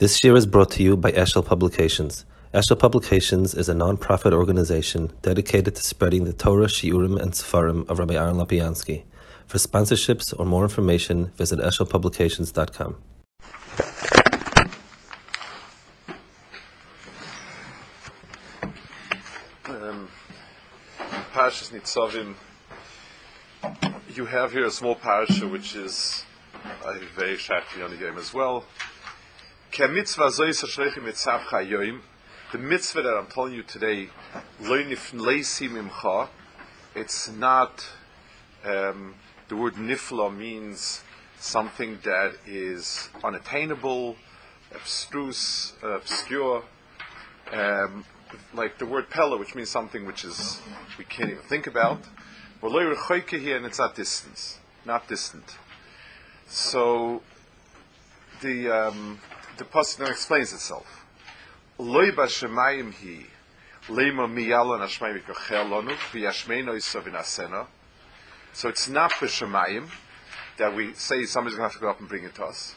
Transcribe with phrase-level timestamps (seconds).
[0.00, 2.24] This year is brought to you by Eshel Publications.
[2.52, 8.00] Eshel Publications is a non-profit organization dedicated to spreading the Torah, Shiurim, and Sefarim of
[8.00, 9.04] Rabbi Aaron Lopiansky.
[9.46, 12.96] For sponsorships or more information, visit eshelpublications.com.
[19.66, 20.08] um,
[21.32, 22.34] Parashas Nitzavim,
[24.12, 26.24] you have here a small parasha which is
[26.84, 28.64] a very shakti on the game as well.
[32.52, 34.08] The mitzvah that I'm telling you today,
[36.94, 37.84] it's not,
[38.64, 39.16] um,
[39.48, 41.02] the word nifla means
[41.40, 44.14] something that is unattainable,
[44.72, 46.62] abstruse, obscure,
[47.52, 48.04] um,
[48.54, 50.60] like the word pella, which means something which is
[50.98, 52.00] we can't even think about.
[52.62, 55.56] Rechoike here, and it's not distance, not distant.
[56.46, 57.22] So
[58.40, 59.18] the um,
[59.56, 61.04] the pasuk now explains itself.
[68.52, 69.88] So it's not b'shemayim
[70.56, 72.74] that we say somebody's going to have to go up and bring it to us.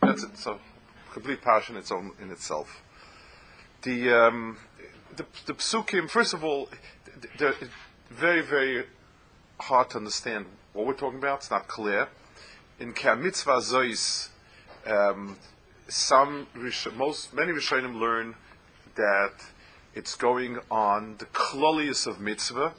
[0.00, 0.38] That's it.
[0.38, 0.60] So
[1.12, 2.82] complete passion its own in itself.
[3.82, 4.56] The um,
[5.16, 6.68] the, the psukim, first of all,
[7.38, 7.54] they're
[8.10, 8.84] very, very
[9.60, 11.38] hard to understand what we're talking about.
[11.38, 12.08] It's not clear.
[12.80, 14.28] In Ka Mitzvah Zois,
[14.86, 15.36] um,
[15.88, 16.46] some,
[16.96, 18.34] most, many Rishonim learn
[18.96, 19.32] that
[19.94, 22.74] it's going on the klolius of mitzvah,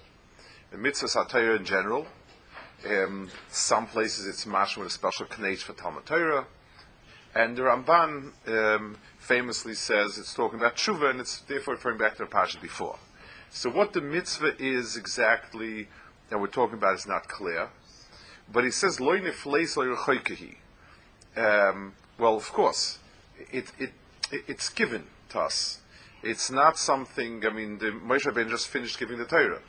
[0.72, 2.08] the mitzvah satire in general.
[2.86, 6.46] Um, some places it's mashma with a special knage for Talmud Torah.
[7.34, 12.16] And the Ramban um, famously says it's talking about tshuva, and it's therefore referring back
[12.18, 12.98] to the parsha before.
[13.50, 15.88] So what the mitzvah is exactly
[16.30, 17.70] that we're talking about is not clear.
[18.52, 19.96] But he says loy nifleis loy.
[21.36, 23.00] Um Well, of course,
[23.52, 23.92] it, it,
[24.32, 25.80] it it's given to us.
[26.22, 27.46] It's not something.
[27.46, 29.62] I mean, the Moshe Rabbeinu just finished giving the Torah,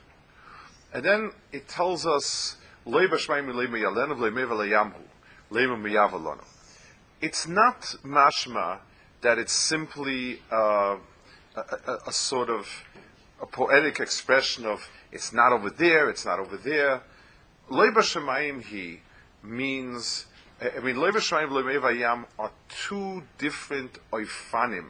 [0.93, 3.49] and then it tells us loy b'shmayim
[7.19, 8.79] it's not mashma
[9.21, 10.97] that it's simply uh,
[11.55, 12.67] a, a, a sort of
[13.41, 17.01] a poetic expression of it's not over there, it's not over there.
[17.69, 19.01] Leiba Shemayim he
[19.43, 20.25] means,
[20.61, 24.89] I mean, Leiba Shemayim Leimevayam are two different oifanim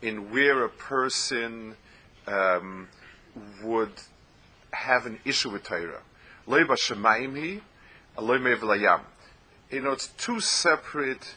[0.00, 1.76] in where a person
[2.26, 2.88] um,
[3.62, 3.92] would
[4.72, 6.02] have an issue with Torah.
[6.46, 7.60] Leiba Shemayim he,
[8.16, 9.02] Leimevayam
[9.72, 11.34] you know, it's two separate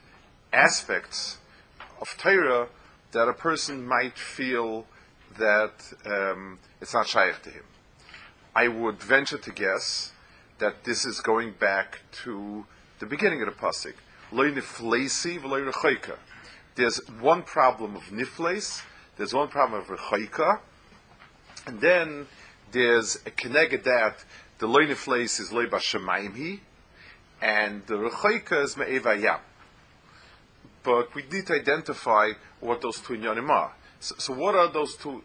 [0.52, 1.38] aspects
[2.05, 2.67] of Torah
[3.13, 4.85] that a person might feel
[5.39, 5.73] that
[6.05, 7.63] um, it's not shaykh to him.
[8.55, 10.11] I would venture to guess
[10.59, 12.66] that this is going back to
[12.99, 13.95] the beginning of the pasuk.
[16.75, 18.83] There's one problem of nifles,
[19.17, 20.59] there's one problem of rechoika,
[21.66, 22.27] and then
[22.72, 24.23] there's a connected that
[24.59, 26.59] the lo nifles is lo b'shemayim
[27.41, 29.39] and the rechoika is me'evayam.
[30.85, 32.29] But we need to identify
[32.59, 33.73] what those two inyanim are.
[34.00, 35.23] So, so, what are those two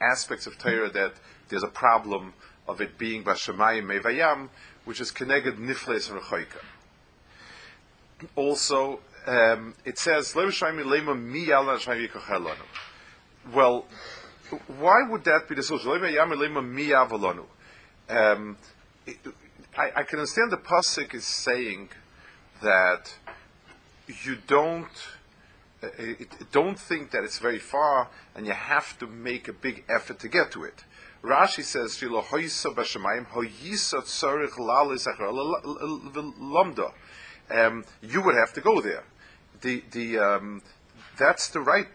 [0.00, 1.12] aspects of Torah that
[1.48, 2.34] there's a problem
[2.66, 4.48] of it being bashamayim me'evayam,
[4.84, 6.62] which is connected nifles rechoika.
[8.36, 10.52] Also, um, it says well,
[14.78, 15.90] why would that be the solution?
[18.08, 18.56] Um,
[19.76, 21.90] I, I, can understand the pasuk is saying
[22.60, 23.14] that
[24.24, 24.88] you don't
[25.82, 25.88] uh,
[26.52, 30.28] don't think that it's very far, and you have to make a big effort to
[30.28, 30.84] get to it.
[31.22, 32.02] Rashi says,
[37.50, 39.04] um, you would have to go there.
[39.60, 40.62] The the um,
[41.18, 41.88] that's the right.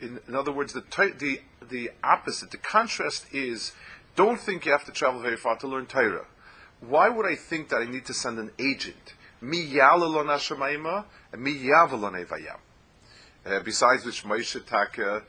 [0.00, 0.82] In, in other words, the
[1.18, 3.72] the the opposite, the contrast is,
[4.14, 6.26] don't think you have to travel very far to learn Torah
[6.80, 9.14] why would I think that I need to send an agent?
[9.40, 12.58] Mi yalalon hashemayim and mi yavalon evayam.
[13.44, 15.22] Uh, besides which Moshe Taka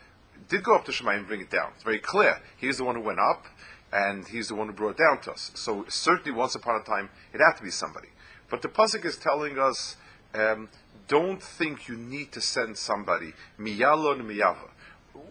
[0.49, 1.71] did go up to Shemayim and bring it down.
[1.75, 2.41] It's very clear.
[2.57, 3.45] He's the one who went up,
[3.91, 5.51] and he's the one who brought it down to us.
[5.53, 8.09] So certainly, once upon a time, it had to be somebody.
[8.49, 9.97] But the pasuk is telling us,
[10.33, 10.69] um,
[11.07, 14.69] don't think you need to send somebody miyalon miyava.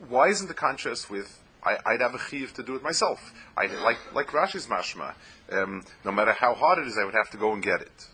[0.09, 3.35] Why isn't the contrast with I, would have a chiv to do it myself.
[3.57, 5.15] I like like Rashi's mashma.
[5.51, 8.07] Um, no matter how hard it is, I would have to go and get it.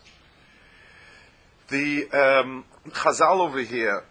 [1.69, 4.03] The um, Chazal over here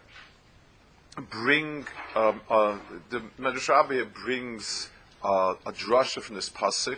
[1.29, 1.85] bring
[2.15, 2.79] um, uh,
[3.11, 4.89] the Medrash Rabbah brings
[5.23, 6.97] uh, a drasha from this pasuk,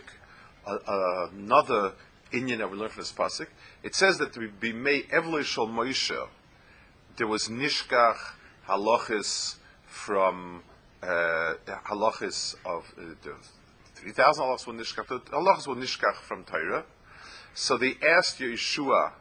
[0.66, 1.92] uh, another
[2.32, 3.48] Indian that we learn from this pasuk.
[3.82, 6.26] It says that to be made Evlei Shal Moshe,
[7.18, 8.16] there was nishkach
[8.66, 9.56] halachis
[9.86, 10.62] from
[11.02, 11.54] uh,
[11.84, 13.30] halachis of uh,
[13.94, 15.06] three thousand halachis were nishkach.
[15.26, 16.86] Halachis were nishkach from Torah.
[17.52, 19.12] So they asked Yeshua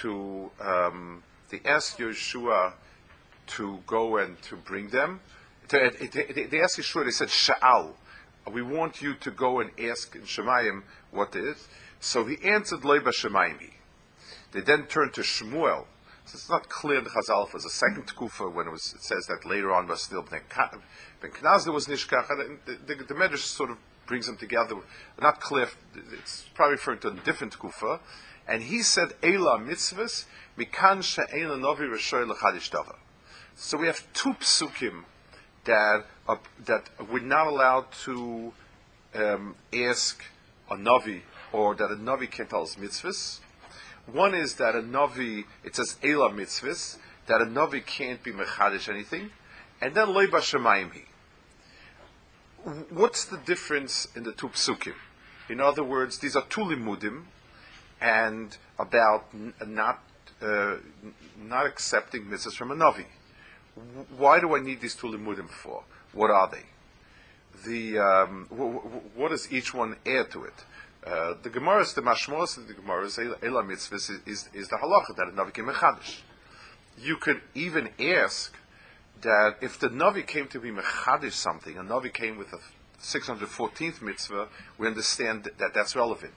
[0.00, 2.72] to um, they asked Yeshua
[3.46, 5.20] to go and to bring them.
[5.68, 5.90] They,
[6.50, 7.04] they asked Yeshua.
[7.04, 7.92] They said Sha'al.
[8.52, 11.68] We want you to go and ask in Shemayim what is.
[12.00, 13.70] So he answered Leiba Shemayim.
[14.52, 15.86] They then turned to Shmuel.
[16.26, 19.02] So it's not clear in the Chazal as a second kufa when it, was, it
[19.02, 22.30] says that later on was still Ben Knaz there was Nishkach.
[22.30, 24.76] And the, the, the Medrash sort of brings them together.
[25.20, 25.68] Not clear.
[26.12, 28.00] It's probably referring to a different kufa.
[28.46, 30.26] And he said, Eila mitzvahs,
[30.58, 32.96] mikan she'ela novi reshoy lechadish dava.
[33.56, 35.04] So we have two psukim
[35.64, 36.04] that,
[36.66, 38.52] that we're not allowed to
[39.14, 40.22] um, ask
[40.70, 43.38] a navi or that a navi can't tell us mitzvahs.
[44.12, 48.88] One is that a navi, it says Eila mitzvahs, that a navi can't be mechadish
[48.88, 49.30] anything.
[49.80, 50.90] And then loy b'shemayim
[52.90, 54.94] What's the difference in the two psukim?
[55.48, 57.24] In other words, these are two limudim,
[58.00, 60.02] and about n- not
[60.42, 60.76] uh,
[61.38, 63.06] not accepting mitzvahs from a navi.
[64.16, 65.82] Why do I need these two limudim for?
[66.12, 66.64] What are they?
[67.66, 70.64] The um, w- w- what does each one add to it?
[71.06, 73.08] Uh, the Gemara, the Mashmos of the Gemara,
[73.42, 76.22] Ela Mitzvahs, is, is, is the halacha that a Navi came mechadish.
[76.98, 78.54] You could even ask
[79.20, 82.58] that if the Navi came to be mechadish something, a Navi came with a
[83.02, 84.48] 614th mitzvah,
[84.78, 86.34] we understand that that's relevant.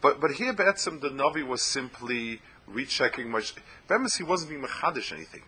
[0.00, 3.30] But but here, Be'etzim, the Navi was simply rechecking.
[3.30, 3.54] much.
[3.88, 5.42] Bemis, he wasn't being mechadish anything.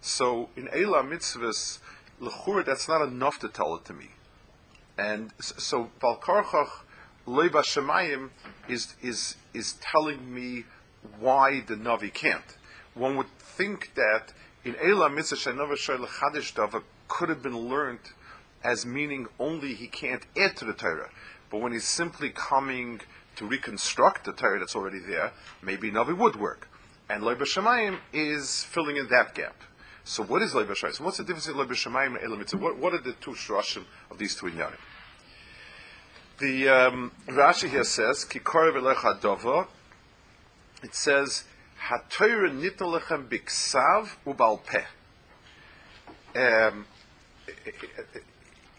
[0.00, 1.78] So in Ela mitzvahs,
[2.20, 4.10] lechura, that's not enough to tell it to me.
[4.98, 6.70] And so Balkarchach
[7.26, 8.30] Leiba Shemayim
[8.68, 10.64] is is is telling me
[11.18, 12.58] why the Navi can't.
[12.94, 14.32] One would think that
[14.64, 18.00] in Ela mitzvah Shenova Chadish Dava could have been learned
[18.62, 21.10] as meaning only he can't add to the Torah.
[21.50, 23.00] But when he's simply coming
[23.36, 25.32] to reconstruct the Torah that's already there,
[25.62, 26.68] maybe Navi would work.
[27.08, 29.56] And Leiba Shemayim is filling in that gap.
[30.04, 30.94] So what is Leiba Shemayim?
[30.94, 32.58] So what's the difference in Leiba Shemayim and Elam Mitzvah?
[32.58, 34.78] What, what are the two shroshim of these two inyanim?
[36.38, 39.66] The um, Rashi here says, Kikor v'lecha
[40.82, 41.44] it says,
[41.88, 44.84] HaTorah nitna lechem biksav ubal peh.
[46.34, 46.86] Um,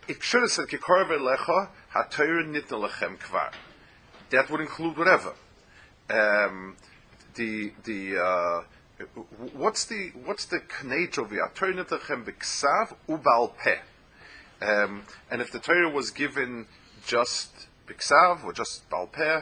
[0.08, 3.52] it should have said, Kikor v'lecha, HaTorah nitna lechem kvar
[4.30, 5.34] that would include whatever.
[6.10, 6.76] Um,
[7.36, 8.64] the the uh,
[9.54, 13.80] what's the what's the knate of Torah b'ksav ubal peh.
[14.62, 16.68] Um, and if the Torah was given
[17.06, 19.42] just b'ksav or just bal peh,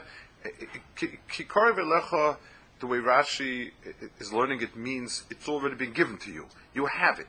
[0.97, 2.37] kikor v'lecha,
[2.79, 3.71] the way Rashi
[4.19, 6.47] is learning it means it's already been given to you.
[6.73, 7.27] You have it.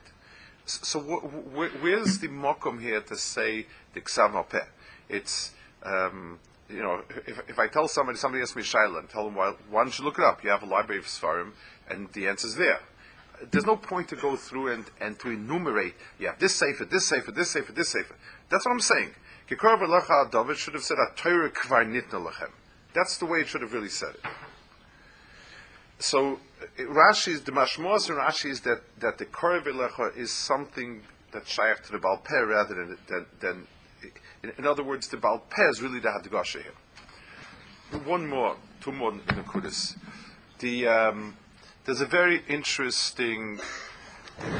[0.66, 4.64] So wh- wh- where's the mokum here to say the ksav peh?
[5.08, 5.52] It's
[5.82, 6.38] um,
[6.68, 9.82] you know, if, if I tell somebody, somebody asks me Shaila, tell them, why, why
[9.82, 10.42] don't you look it up?
[10.42, 11.52] You have a library of Sfarim,
[11.88, 12.80] and the answer's there.
[13.50, 17.06] There's no point to go through and, and to enumerate, you have this sefer, this
[17.06, 18.14] sefer, this sefer, this sefer.
[18.48, 19.10] That's what I'm saying.
[19.48, 22.50] David should have said, Torah kvar nitna lechem.
[22.94, 24.30] That's the way it should have really said it.
[25.98, 26.38] So,
[26.78, 29.62] Rashi's, the mashmos in Rashi is that, that the Korah
[30.16, 31.02] is something
[31.32, 33.66] that's shaykh to the Balpeh rather than, than, than
[34.44, 38.00] in, in other words, the Baal Peh is really the Hadagasha here.
[38.04, 39.96] One more, two more Nakudas.
[40.58, 41.36] The, um,
[41.84, 43.58] there's a very interesting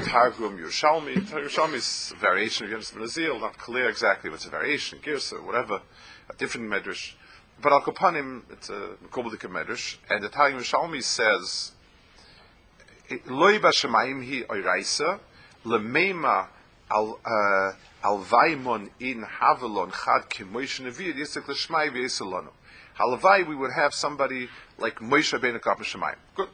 [0.04, 1.16] Targum Yerushalmi.
[1.16, 5.82] Yerushalmi is a variation of Yonah Brazil, not clear exactly what's a variation, Girsa, whatever,
[6.30, 7.12] a different Medrash.
[7.60, 11.72] But Al Kopanim, it's a Kobodika Medrash, and the Targum Yerushalmi says,
[13.26, 15.20] Loi Bashamayim hi oiraisa,
[15.64, 16.46] lemeima
[16.90, 17.72] al, uh,
[18.04, 22.50] Alvaimon in Havelon Chad Kimoish Nevi'id Yisik L'Shmai V'Yisalonu.
[22.98, 24.48] Halavai, we would have somebody
[24.78, 26.16] like Moshe Ben Akap Shemayim.
[26.36, 26.48] Good.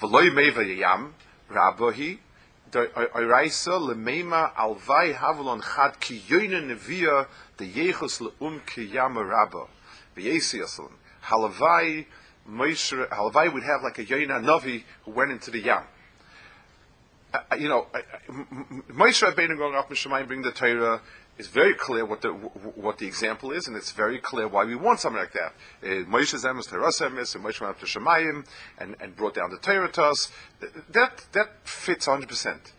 [0.00, 1.14] V'loi Meva Yam,
[1.50, 2.18] Rabbahi,
[2.72, 7.26] Oiraisa L'Meima Alvai Havelon Chad Ki Yoyne Nevi'ah
[7.58, 9.66] the Yechus L'Um Ki Yam Rabba.
[10.16, 10.92] V'Yesi Yasalon.
[11.26, 12.06] Halavai,
[12.48, 15.84] Moshe, Halavai would have like a Yoyna Navi who went into the Yam
[17.58, 17.86] you know,
[18.90, 21.00] Moshe Rabbeinu going off Mishamayim, bring the Torah,
[21.38, 24.74] is very clear what the what the example is, and it's very clear why we
[24.74, 25.52] want something like that.
[25.82, 28.46] Uh, Moshe Zemes Teras Emes, and Moshe went up to Shemayim
[28.78, 30.30] and, and brought down the Torah to us.
[30.90, 32.72] That that fits hundred percent.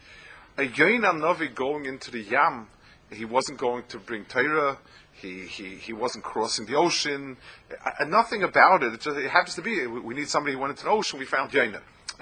[0.57, 2.67] A Yoin Navi going into the Yam,
[3.11, 4.77] he wasn't going to bring Torah.
[5.23, 7.37] he, he, he wasn't crossing the ocean.
[7.83, 8.93] Uh, nothing about it.
[8.93, 9.87] It, just, it happens to be.
[9.87, 11.17] We need somebody who went into the ocean.
[11.17, 11.81] We found Yaina.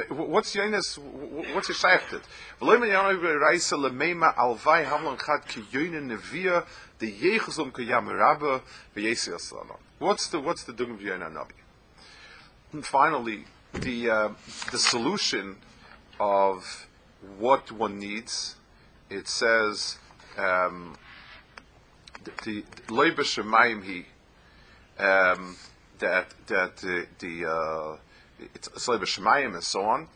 [0.09, 0.97] What's Yonis?
[1.53, 2.21] What's your shaykhit?
[2.61, 6.65] V'loim yana reisa lemeima alvai hamlon chad ki yoina nevia
[6.99, 7.73] the yechuzum
[8.17, 8.61] rabba
[8.95, 9.37] v'yesi.
[9.99, 11.51] What's the what's the dung of Yoina Navi?
[12.71, 14.29] And finally, the uh,
[14.71, 15.57] the solution
[16.19, 16.87] of
[17.37, 18.55] what one needs.
[19.09, 19.97] It says
[20.37, 20.95] um,
[22.43, 24.05] the loy b'shemayim he
[24.97, 25.57] um,
[25.99, 27.97] that that the, the uh,
[28.53, 30.07] it's Slay Shemayim and so on.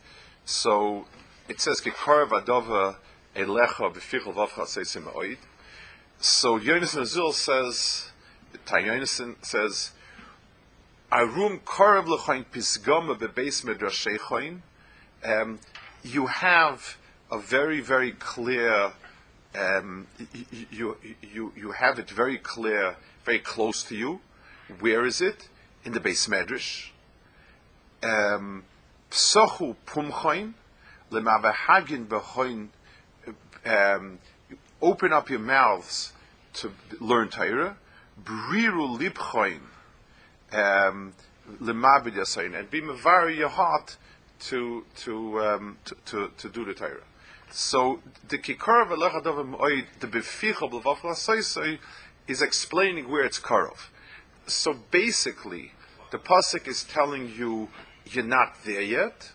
[0.46, 1.06] So
[1.48, 2.96] it says Kikar Vadova
[3.36, 5.38] Elecha B'Fichel Vavcha Seisim Oid.
[6.20, 8.10] So Yonis Nazil says,
[8.66, 9.92] Ty Yonis says,
[11.12, 14.60] Arum Korav Lechain Pisgama Bebeis Medrashechain.
[15.24, 15.60] Um,
[16.04, 16.98] you have
[17.32, 18.92] a very, very clear,
[19.58, 20.08] um,
[20.72, 24.22] you, you, you have it very clear, very close to you.
[24.80, 25.50] Where is it?
[25.84, 26.90] In the base medrash
[28.02, 30.54] psochu pumchoin
[31.12, 32.70] lemavahagin behoin.
[33.66, 34.20] Um,
[34.82, 36.14] open up your mouths
[36.54, 37.78] to learn Torah.
[38.24, 39.60] Briru libchoin
[40.52, 41.14] um,
[41.62, 43.98] lemabid yasayin, and be mavari your heart
[44.40, 47.04] to to, um, to to to do the Torah.
[47.52, 51.80] So the kikar v'lechadav oid the beficha b'vachla
[52.28, 53.88] is explaining where it's karov.
[54.48, 55.72] So basically,
[56.12, 57.70] the pasuk is telling you
[58.12, 59.32] you're not there yet,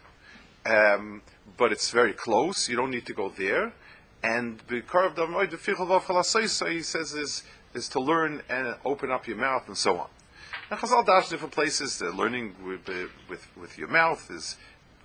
[0.66, 1.22] um,
[1.56, 2.68] but it's very close.
[2.68, 3.72] You don't need to go there.
[4.22, 4.82] And the
[6.70, 10.08] he says is is to learn and open up your mouth and so on.
[10.70, 12.00] And Chazal dash different places.
[12.02, 12.88] Uh, learning with,
[13.28, 14.56] with with your mouth is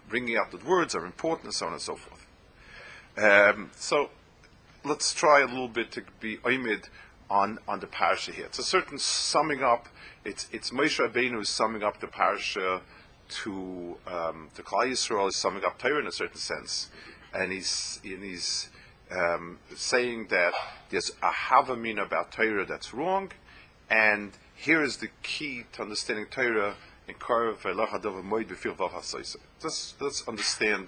[0.09, 2.25] bringing out the words are important and so on and so forth.
[3.17, 4.09] Um, so
[4.83, 6.89] let's try a little bit to be oimid
[7.29, 8.45] on on the parasha here.
[8.45, 9.87] It's a certain summing up.
[10.25, 12.81] It's it's Moshe Rabbeinu is summing up the parasha
[13.43, 16.89] to um, the Klal Yisrael is summing up Torah in a certain sense,
[17.31, 18.69] and he's and he's
[19.11, 20.53] um, saying that
[20.89, 23.31] there's a havamin about Torah that's wrong,
[23.87, 26.75] and here is the key to understanding Torah
[29.63, 30.87] Let's let's understand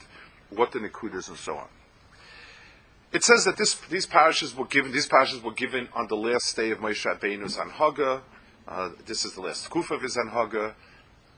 [0.49, 1.67] what the Nikud is and so on.
[3.13, 4.91] It says that this, these parishes were given.
[4.91, 8.21] These parishes were given on the last day of Moshe Rabbeinu's Anhaga.
[8.67, 10.17] Uh, this is the last Kufa his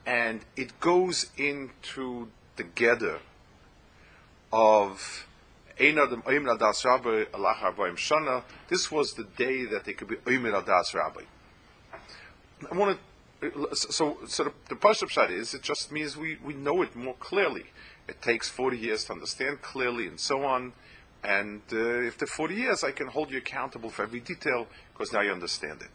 [0.06, 3.20] and it goes into the gather
[4.52, 5.28] of
[5.80, 6.84] al Das
[8.68, 11.22] this was the day that they could be Omer Adas Rabbi.
[12.70, 12.98] I want
[13.42, 17.16] to, so, so the, the Pashup is, it just means we, we know it more
[17.20, 17.66] clearly.
[18.08, 20.74] It takes 40 years to understand clearly and so on.
[21.24, 25.22] And uh, after 40 years, I can hold you accountable for every detail because now
[25.22, 25.92] you understand it.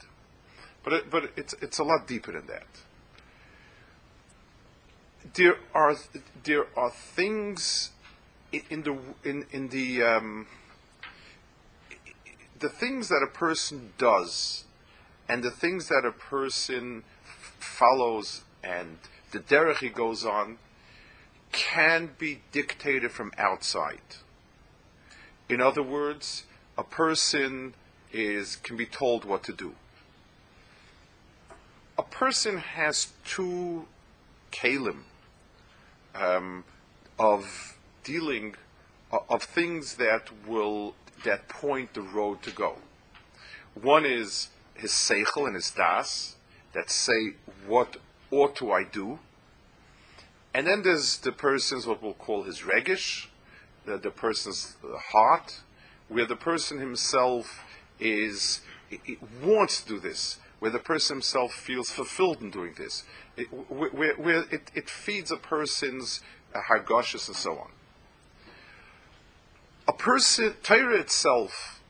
[0.85, 2.67] But, it, but it's, it's a lot deeper than that
[5.35, 5.97] there are
[6.45, 7.91] there are things
[8.53, 10.47] in the in in the um,
[12.59, 14.65] the things that a person does
[15.29, 17.03] and the things that a person
[17.59, 18.99] follows and
[19.33, 20.59] the derech he goes on
[21.53, 24.19] can be dictated from outside.
[25.49, 26.45] In other words,
[26.77, 27.75] a person
[28.13, 29.75] is can be told what to do.
[31.97, 33.87] A person has two
[34.51, 35.03] kalim
[36.15, 36.65] um,
[37.19, 38.55] of dealing
[39.11, 42.77] of things that will that point the road to go.
[43.75, 46.37] One is his seichel and his das
[46.73, 47.35] that say
[47.67, 47.97] what
[48.31, 49.21] ought to I do,
[50.53, 53.29] and then there's the person's what we'll call his regish,
[53.85, 54.77] the, the person's
[55.13, 55.61] heart,
[56.09, 57.61] where the person himself
[58.01, 58.61] is
[59.43, 63.05] wants to do this, where the person himself feels fulfilled in doing this,
[63.37, 66.21] it, where, where it, it, feeds a person's
[66.55, 67.71] uh, hargoshes and so on.
[69.87, 71.83] A person, Torah itself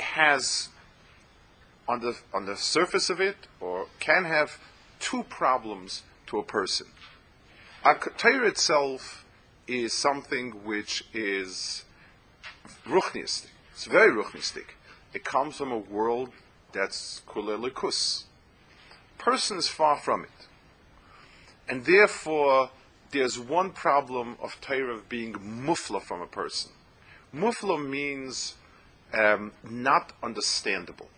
[0.00, 0.68] has,
[1.88, 4.58] on the, on the surface of it, or can have
[4.98, 6.86] two problems to a person.
[7.84, 9.24] A Torah itself
[9.68, 11.84] is something which is
[12.86, 13.48] ruchnistic.
[13.72, 14.64] It's very ruchnistic.
[15.12, 16.30] It comes from a world
[16.74, 18.24] that's kulelikus.
[19.16, 20.48] Person is far from it.
[21.68, 22.70] And therefore,
[23.10, 26.72] there's one problem of Torah being mufla from a person.
[27.34, 28.54] Mufla means
[29.14, 31.08] um, not understandable.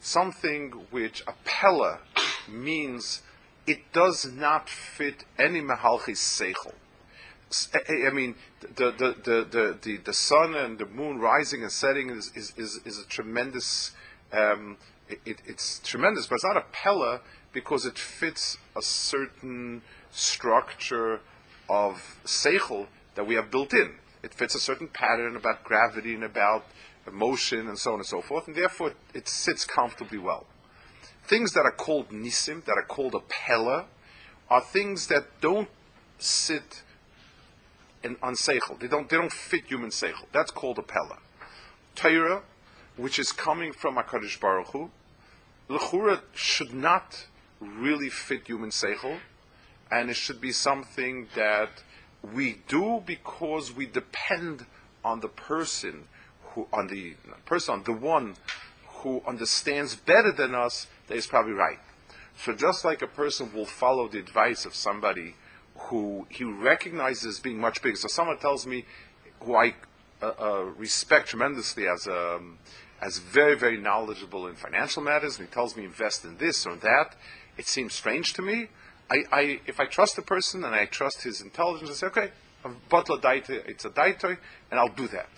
[0.00, 2.00] Something which a pella
[2.48, 3.22] means
[3.66, 6.74] it does not fit any mehalchis seichel.
[7.74, 12.30] I mean, the, the, the, the, the, sun and the moon rising and setting is,
[12.34, 13.90] is, is, is a tremendous
[14.32, 14.76] um,
[15.08, 17.20] it, it, it's tremendous, but it's not a pella
[17.52, 21.20] because it fits a certain structure
[21.68, 23.94] of seichel that we have built in.
[24.22, 26.64] It fits a certain pattern about gravity and about
[27.10, 30.46] motion and so on and so forth, and therefore it sits comfortably well.
[31.24, 33.86] Things that are called nisim, that are called a pella,
[34.48, 35.68] are things that don't
[36.18, 36.82] sit
[38.02, 38.78] in, on seichel.
[38.78, 40.26] They don't, they don't fit human seichel.
[40.32, 41.18] That's called a pella.
[41.94, 42.42] Torah,
[43.00, 44.90] which is coming from HaKadosh Baruch Hu,
[45.68, 47.26] l'chura should not
[47.60, 49.18] really fit human seichel,
[49.90, 51.70] and it should be something that
[52.34, 54.66] we do because we depend
[55.04, 56.08] on the person
[56.42, 57.14] who, on the
[57.46, 58.34] person, on the one
[58.86, 61.78] who understands better than us that is probably right.
[62.36, 65.36] So just like a person will follow the advice of somebody
[65.74, 67.96] who he recognizes as being much bigger.
[67.96, 68.84] So someone tells me,
[69.40, 69.74] who I
[70.22, 72.58] uh, uh, respect tremendously as a, um,
[73.00, 76.76] as very very knowledgeable in financial matters, and he tells me invest in this or
[76.76, 77.14] that.
[77.56, 78.68] It seems strange to me.
[79.10, 82.30] I, I if I trust a person and I trust his intelligence, I say, okay,
[82.88, 84.36] butler daita, it's a daitoi,
[84.70, 85.28] and I'll do that.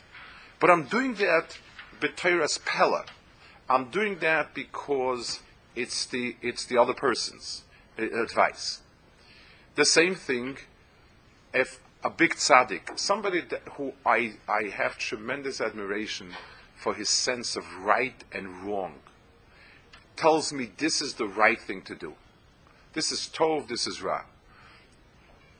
[0.61, 1.59] But I'm doing that
[2.01, 3.05] b'teiras pella.
[3.69, 5.41] I'm doing that because
[5.75, 7.63] it's the it's the other person's
[7.99, 8.81] uh, advice.
[9.75, 10.59] The same thing
[11.55, 16.33] if a big tzaddik, somebody that, who I, I have tremendous admiration
[16.83, 18.95] for his sense of right and wrong,
[20.17, 22.15] tells me this is the right thing to do.
[22.93, 24.23] This is tov, this is ra.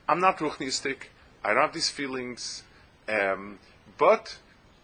[0.07, 1.07] I'm not ruchnistic,
[1.43, 2.63] I don't have these feelings,
[3.07, 3.59] um,
[3.97, 4.37] but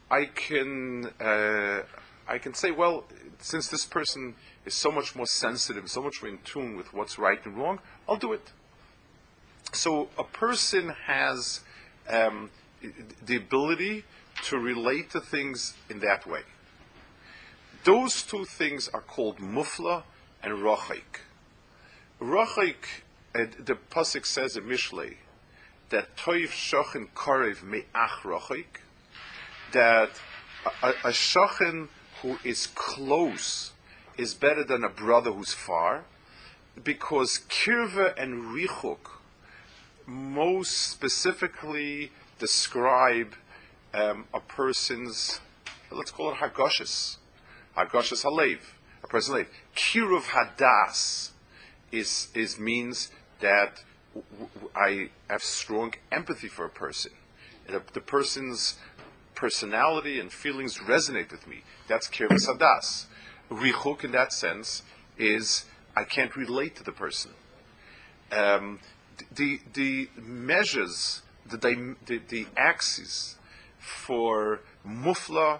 [0.09, 1.81] I can uh,
[2.27, 3.05] I can say, well,
[3.39, 7.19] since this person is so much more sensitive, so much more in tune with what's
[7.19, 8.51] right and wrong, I'll do it.
[9.73, 11.61] So a person has
[12.09, 12.49] um,
[13.25, 14.05] the ability
[14.45, 16.41] to relate to things in that way.
[17.83, 20.03] Those two things are called mufla
[20.43, 21.21] and rochaik.
[22.21, 23.03] Rochaik,
[23.35, 25.15] uh, the pasuk says in Mishlei
[25.89, 28.81] that toiv shochin korev me'ach rochaik,
[29.71, 30.09] that
[30.83, 31.87] a, a shochin
[32.21, 33.71] who is close
[34.17, 36.03] is better than a brother who's far,
[36.83, 38.97] because kirva and richuk
[40.05, 43.35] most specifically describe
[43.93, 45.39] um, a person's,
[45.91, 47.17] let's call it hagoshes,
[47.75, 48.59] hagoshes halev,
[49.03, 49.49] a person's life.
[49.75, 51.31] Kiruv hadas
[51.91, 57.11] is, is means that w- w- I have strong empathy for a person.
[57.67, 58.77] The, the, person's
[59.35, 61.61] personality and feelings resonate with me.
[61.87, 63.05] That's kiruv hadas.
[63.49, 64.83] Richuk, in that sense,
[65.17, 67.31] is I can't relate to the person.
[68.31, 68.79] Um,
[69.33, 71.57] the the measures, the
[72.05, 73.38] the, the axis
[73.89, 75.59] for mufla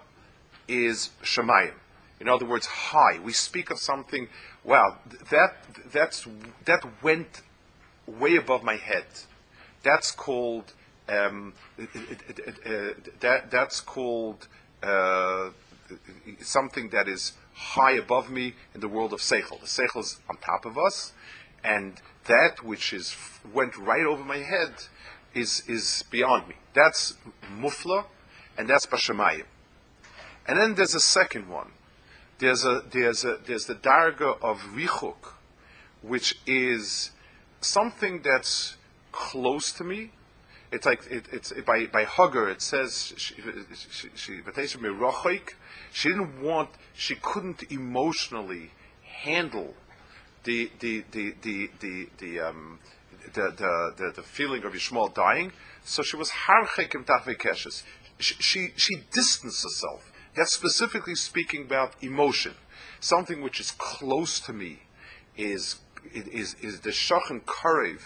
[0.68, 1.74] is shemayim.
[2.20, 3.18] In other words, high.
[3.18, 4.28] We speak of something.
[4.62, 4.98] Wow,
[5.30, 5.56] that
[5.90, 6.26] that's
[6.66, 7.42] that went
[8.06, 9.06] way above my head.
[9.82, 10.72] That's called
[11.08, 11.54] um,
[13.20, 14.48] that that's called
[14.82, 15.50] uh,
[16.40, 19.60] something that is high above me in the world of seichel.
[19.60, 21.12] The seichel is on top of us,
[21.64, 23.16] and that which is
[23.52, 24.74] went right over my head
[25.34, 26.54] is is beyond me.
[26.74, 27.14] That's
[27.58, 28.04] mufla,
[28.60, 29.44] and that's bashamayim.
[30.46, 31.70] And then there's a second one.
[32.38, 35.32] There's a there's a there's the darga of richuk,
[36.02, 37.10] which is
[37.62, 38.76] something that's
[39.12, 40.12] close to me.
[40.70, 42.50] It's like it, it's it, by by Hagar.
[42.50, 43.34] It says she
[43.74, 44.42] she, she,
[45.92, 48.72] she didn't want she couldn't emotionally
[49.22, 49.74] handle
[50.44, 52.78] the the the the the the, um,
[53.32, 55.52] the, the, the, the feeling of Yishmael dying.
[55.84, 57.84] So she was harchekim tachvekeshes.
[58.20, 60.12] She, she distanced herself.
[60.36, 62.54] That's specifically speaking about emotion.
[63.00, 64.80] Something which is close to me
[65.36, 65.76] is
[66.14, 68.00] is is the shachan karev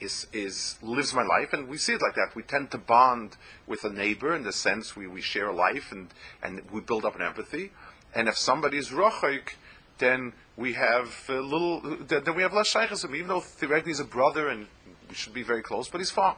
[0.00, 2.34] is is lives my life, and we see it like that.
[2.34, 5.92] We tend to bond with a neighbor in the sense we, we share a life
[5.92, 6.08] and
[6.42, 7.72] and we build up an empathy.
[8.14, 9.56] And if somebody is rochaik,
[9.98, 14.04] then we have a little, then we have less shaykhs even though theoretically he's a
[14.04, 14.66] brother and
[15.08, 16.36] we should be very close, but he's far.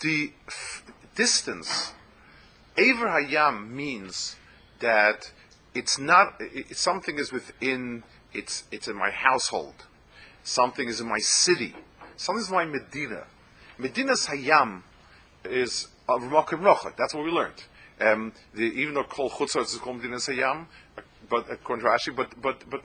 [0.00, 0.82] The f-
[1.14, 1.92] distance,
[2.76, 4.36] Aver Hayam means
[4.80, 5.30] that
[5.74, 9.74] it's not, it, something is within, it's, it's in my household.
[10.42, 11.74] Something is in my city.
[12.16, 13.24] Something is in my Medina.
[13.78, 14.82] Medina's Hayam
[15.44, 16.92] is a Ramakim Rocha.
[16.96, 17.64] That's what we learned.
[18.00, 20.66] Um, the, even though Kol Chutzar is called Medina's Hayam,
[21.28, 22.82] but according to Rashi, but but but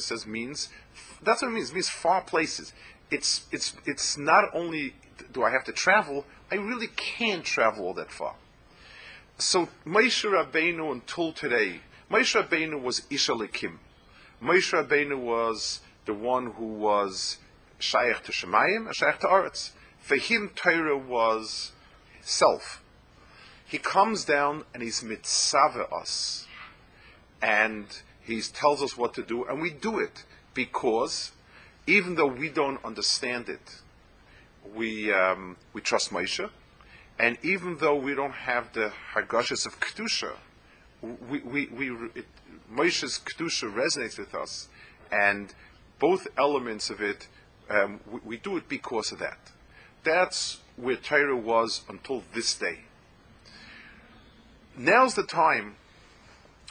[0.00, 0.68] says means
[1.22, 1.70] that's what it means.
[1.70, 2.72] It means far places.
[3.10, 4.94] It's it's it's not only
[5.32, 8.34] do I have to travel, I really can't travel all that far.
[9.40, 13.78] So Moshe Rabbeinu until today, Moshe Rabbeinu was Ishalikim.
[14.42, 17.38] Moshe Rabbeinu was the one who was
[17.78, 19.70] shaykh to Shemayim and shaykh to Aretz.
[20.00, 21.70] For him, Torah was
[22.20, 22.82] self.
[23.64, 26.48] He comes down and he's mitzvah us,
[27.40, 27.86] and
[28.20, 31.30] he tells us what to do, and we do it because
[31.86, 33.82] even though we don't understand it,
[34.74, 36.50] we um, we trust Moshe,
[37.18, 40.32] and even though we don't have the hargashas of kedusha,
[41.02, 42.26] we, we, we it,
[42.72, 44.68] Moshe's kedusha resonates with us,
[45.10, 45.52] and
[45.98, 47.26] both elements of it,
[47.70, 49.38] um, we, we, do it because of that.
[50.04, 52.80] That's where Torah was until this day.
[54.76, 55.74] Now's the time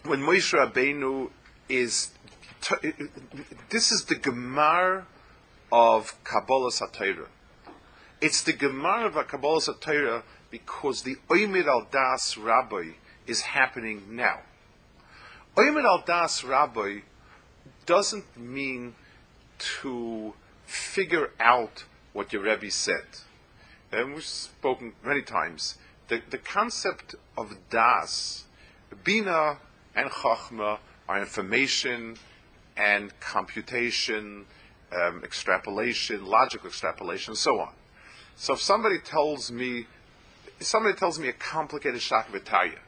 [0.04, 1.30] when Moshe Rabbeinu
[1.68, 2.12] is.
[3.70, 5.04] This is the Gemar
[5.72, 7.28] of Kabbalah Satira.
[8.20, 10.24] It's the Gemar of Kabbalah Satira
[10.66, 12.92] because the Oymid al Das Rabbi
[13.26, 14.40] is happening now.
[15.56, 17.00] Oymid al Das Rabbi
[17.86, 18.96] doesn't mean
[19.82, 20.34] to
[20.66, 23.06] figure out what your Rebbe said.
[23.92, 25.78] And we've spoken many times.
[26.08, 28.46] The, the concept of Das,
[29.04, 29.58] Bina
[29.96, 32.18] and Chachma are information
[32.76, 34.46] and computation,
[34.92, 37.74] um, extrapolation, logical extrapolation, and so on.
[38.36, 39.88] So if somebody tells me
[40.60, 42.80] somebody tells me a complicated shak v'taya.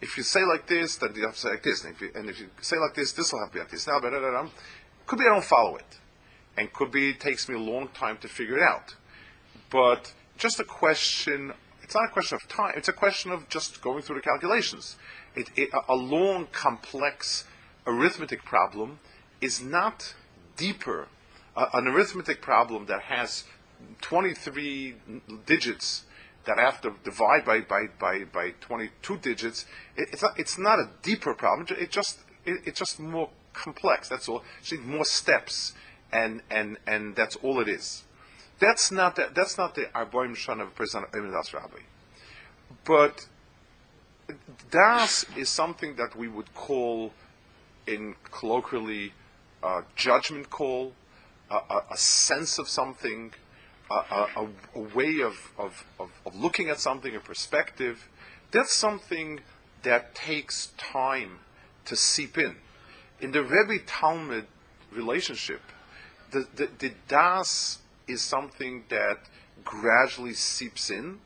[0.00, 1.84] If you say like this, then you have to say like this.
[1.84, 3.70] And if you, and if you say like this, this will have to be like
[3.70, 3.86] this.
[3.86, 3.98] Now,
[5.06, 5.98] could be I don't follow it.
[6.56, 8.94] And could be it takes me a long time to figure it out.
[9.70, 13.80] But just a question, it's not a question of time, it's a question of just
[13.80, 14.96] going through the calculations.
[15.34, 17.44] It, it, a long, complex
[17.86, 19.00] arithmetic problem
[19.40, 20.14] is not
[20.56, 21.08] deeper.
[21.56, 23.44] Uh, an arithmetic problem that has
[24.02, 24.94] 23
[25.46, 26.04] digits
[26.46, 30.58] that I have to divide by, by, by, by 22 digits, it, it's, not, it's
[30.58, 31.66] not a deeper problem.
[31.78, 34.08] It just, it, it's just more complex.
[34.08, 34.44] That's all.
[34.60, 35.74] It's more steps,
[36.12, 38.04] and, and, and that's all it is.
[38.58, 41.80] That's not the, that's not the Arboim Shan of a person Das Rabbi.
[42.84, 43.26] But
[44.70, 47.12] Das is something that we would call,
[47.86, 49.12] in colloquially,
[49.62, 50.92] a judgment call,
[51.50, 53.32] a, a, a sense of something,
[53.90, 58.08] a, a, a way of, of, of, of, looking at something, a perspective,
[58.50, 59.40] that's something
[59.82, 61.38] that takes time
[61.84, 62.56] to seep in.
[63.20, 64.46] In the Rebbe Talmud
[64.92, 65.60] relationship,
[66.32, 69.18] the, the, the Das is something that
[69.64, 71.18] gradually seeps in,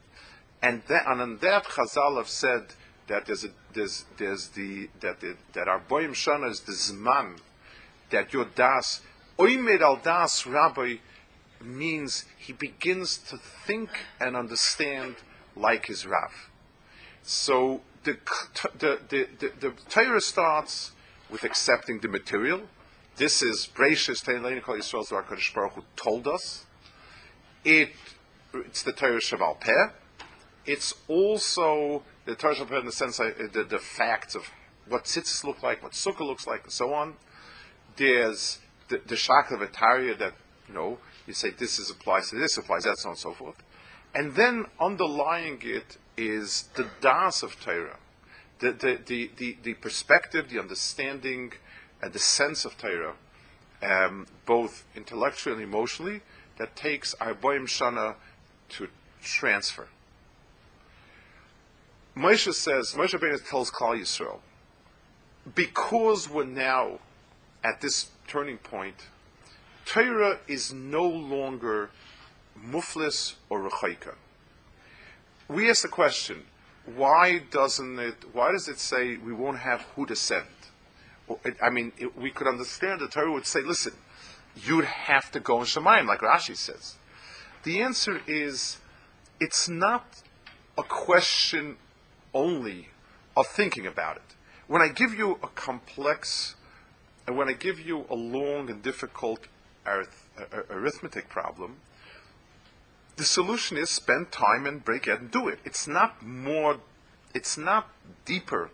[0.63, 2.75] and, that, and on that Chazal have said
[3.11, 7.39] that there's, a, there's, there's the that the, that our boyim shana is the zman
[8.11, 9.01] that your das
[9.37, 10.97] oimed al das rabbi
[11.63, 15.17] means he begins to think and understand
[15.57, 16.51] like his Rav.
[17.23, 18.17] So the,
[18.79, 20.93] the, the, the, the Torah starts
[21.31, 22.63] with accepting the material.
[23.17, 26.65] This is Breishis Teileni Kol Yisrael Zvar Baruch Hu told us.
[27.65, 27.91] It,
[28.55, 29.91] it's the Torah Shaval Peh.
[30.65, 34.51] It's also the Torah Shaval Peh in the sense of uh, the, the facts of
[34.89, 37.15] what tzitzis look like, what sukkah looks like, and so on.
[37.97, 40.33] There's the, the Shakla Vitaria that,
[40.69, 40.99] you know,
[41.31, 43.63] you say this is applies to this, applies that, so on and so forth.
[44.15, 47.99] And then underlying it is the das of Torah,
[48.59, 51.53] the, the, the, the, the perspective, the understanding,
[52.03, 53.15] and the sense of Torah,
[53.83, 56.21] um, both intellectually and emotionally,
[56.59, 58.17] that takes Arboim Shana
[58.71, 58.89] to
[59.23, 59.87] transfer.
[62.17, 64.41] Moshe says, Moshe Rabbeinu tells Klal Yisrael,
[65.55, 66.99] because we're now
[67.63, 68.97] at this turning point,
[69.93, 71.91] Torah is no longer
[72.65, 74.15] muflis or rechaika.
[75.49, 76.45] We ask the question,
[76.95, 80.47] why doesn't it, why does it say we won't have who descend?
[81.61, 83.95] I mean, it, we could understand the Torah would say, listen,
[84.55, 86.95] you'd have to go in Shemayim, like Rashi says.
[87.65, 88.79] The answer is,
[89.41, 90.23] it's not
[90.79, 91.79] a question
[92.33, 92.91] only
[93.37, 94.37] of thinking about it.
[94.69, 96.55] When I give you a complex,
[97.27, 99.49] and when I give you a long and difficult
[100.71, 101.77] arithmetic problem,
[103.17, 105.59] the solution is spend time and break it and do it.
[105.65, 106.79] It's not more,
[107.35, 107.89] it's not
[108.25, 108.71] deeper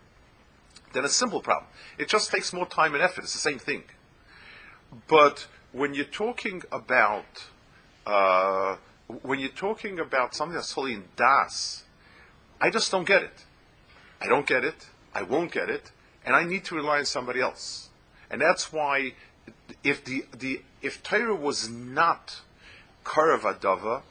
[0.93, 1.67] than a simple problem.
[1.97, 3.23] It just takes more time and effort.
[3.25, 3.83] It's the same thing.
[5.07, 7.47] But when you're talking about
[8.05, 8.77] uh,
[9.21, 11.83] when you're talking about something that's totally in das,
[12.59, 13.45] I just don't get it.
[14.21, 14.87] I don't get it.
[15.13, 15.91] I won't get it,
[16.25, 17.89] and I need to rely on somebody else.
[18.29, 19.13] And that's why
[19.83, 22.41] if the, the if Torah was not
[23.03, 24.01] Karavadava,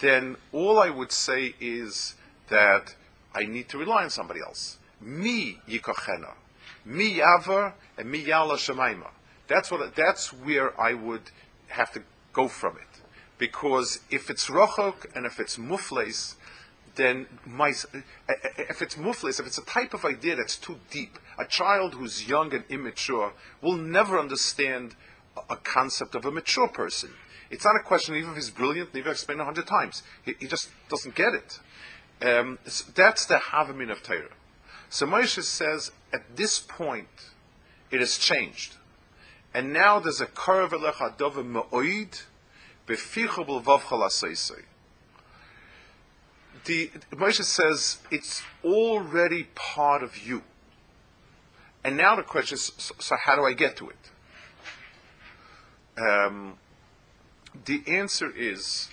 [0.00, 2.14] then all I would say is
[2.48, 2.94] that
[3.34, 4.78] I need to rely on somebody else.
[5.00, 6.34] Me yikochena,
[6.84, 9.08] me yaver, and me yala shemaima.
[9.48, 9.94] That's what.
[9.94, 11.30] That's where I would
[11.68, 13.02] have to go from it,
[13.38, 16.34] because if it's rochok and if it's mufles,
[16.96, 17.68] then my,
[18.58, 22.26] if it's mufles, if it's a type of idea that's too deep, a child who's
[22.28, 24.94] young and immature will never understand
[25.50, 27.10] a concept of a mature person.
[27.50, 30.02] It's not a question even if he's brilliant, even if I've explained a hundred times.
[30.24, 31.60] He, he, just doesn't get it.
[32.20, 34.34] Um, so that's the Havamin of Torah.
[34.88, 37.08] So Moshe says, at this point,
[37.90, 38.76] it has changed.
[39.54, 42.22] And now there's a Karav Elech Adov Ma'oid
[42.86, 44.62] Beficha B'Lvav
[46.64, 50.42] The Moshe says, it's already part of you.
[51.84, 54.10] And now the question is, so how do I get to it?
[55.98, 56.58] Um,
[57.64, 58.88] the answer is,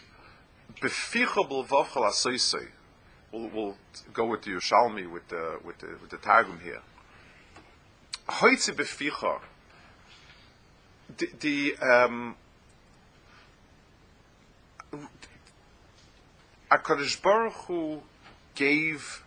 [3.32, 3.78] we'll, we'll
[4.14, 6.82] go with the Yerushalmi with the with the with the Targum here.
[8.30, 9.40] Hoitze beficha.
[11.18, 12.36] The, the um,
[16.72, 18.02] Hakadosh Baruch Hu
[18.56, 19.24] gave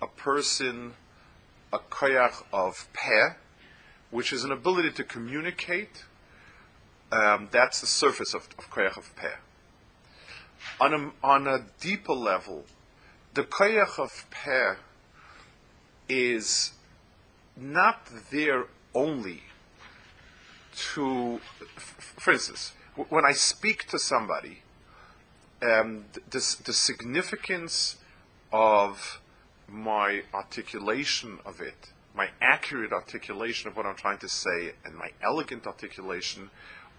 [0.00, 0.94] a person
[1.72, 3.34] a koyach of peh,
[4.10, 6.04] which is an ability to communicate.
[7.12, 9.36] Um, that's the surface of, of koyach of peh.
[10.80, 12.64] On a, on a deeper level,
[13.34, 14.76] the koyach of peh
[16.08, 16.72] is
[17.54, 19.42] not there only
[20.74, 21.38] to,
[21.76, 22.72] for instance,
[23.10, 24.62] when I speak to somebody,
[25.60, 27.96] um, the, the significance
[28.52, 29.20] of
[29.68, 35.10] my articulation of it, my accurate articulation of what I'm trying to say, and my
[35.22, 36.50] elegant articulation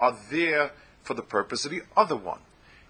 [0.03, 2.41] are there for the purpose of the other one.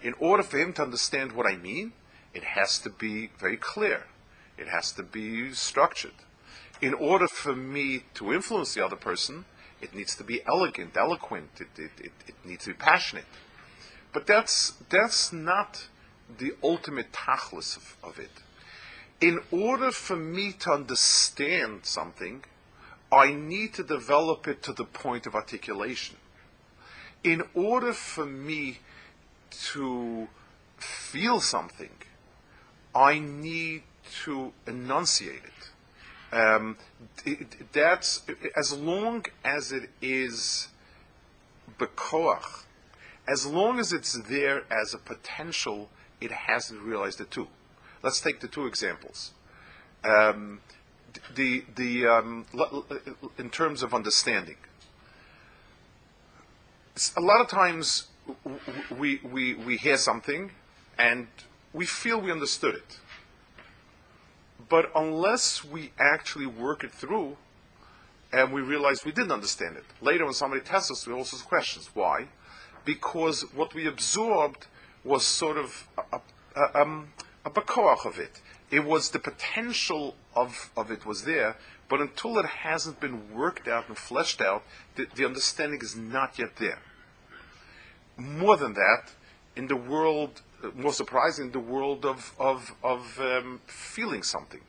[0.02, 1.94] In order for him to understand what I mean,
[2.34, 4.06] it has to be very clear.
[4.58, 6.18] It has to be structured.
[6.82, 9.46] In order for me to influence the other person,
[9.80, 11.50] it needs to be elegant, eloquent.
[11.60, 13.26] It, it, it, it needs to be passionate.
[14.12, 15.88] But that's that's not
[16.40, 18.32] the ultimate tachlis of, of it.
[19.22, 22.44] In order for me to understand something,
[23.12, 26.18] I need to develop it to the point of articulation.
[27.24, 28.80] In order for me
[29.72, 30.28] to
[30.78, 31.92] feel something,
[32.94, 33.84] I need
[34.24, 36.36] to enunciate it.
[36.36, 36.78] Um,
[37.72, 38.24] that's
[38.56, 40.68] as long as it is
[41.80, 42.64] bekoach,
[43.28, 47.48] as long as it's there as a potential, it hasn't realized it too.
[48.02, 49.32] Let's take the two examples.
[50.04, 50.62] Um,
[51.36, 52.46] the the um,
[53.38, 54.58] in terms of understanding,
[57.18, 58.08] a lot of times
[58.98, 60.52] we we we hear something
[60.98, 61.28] and
[61.74, 63.00] we feel we understood it.
[64.70, 67.38] But unless we actually work it through
[68.32, 71.46] and we realize we didn't understand it, later when somebody tests us, we also ask
[71.46, 71.90] questions.
[71.94, 72.28] Why?
[72.86, 74.68] Because what we absorbed
[75.04, 76.20] was sort of a,
[76.56, 77.10] a, um,
[77.46, 78.42] a of it.
[78.72, 81.58] It was the potential of, of it was there,
[81.94, 84.64] but until it hasn't been worked out and fleshed out,
[84.96, 86.80] the, the understanding is not yet there.
[88.18, 89.12] More than that,
[89.56, 90.42] in the world
[90.74, 94.62] more surprising, in the world of of, of um, feeling something.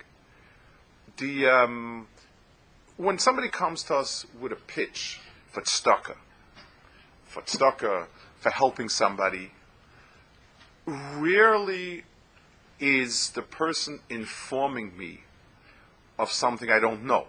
[1.17, 2.09] The um,
[2.99, 5.19] when somebody comes to us with a pitch
[5.51, 6.19] for tzedakah,
[7.25, 8.07] for tzedakah,
[8.37, 9.53] for helping somebody,
[10.85, 12.05] rarely
[12.79, 15.21] is the person informing me
[16.19, 17.27] of something I don't know.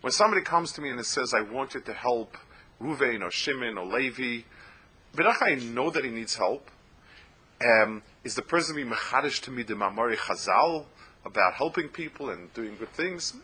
[0.00, 2.36] When somebody comes to me and says, I want you to help
[2.80, 4.42] Ruvain or Shimon or Levi,
[5.14, 6.70] but I know that he needs help.
[7.64, 10.84] Um, is the person being mechadish to me the mamori chazal
[11.24, 13.34] about helping people and doing good things?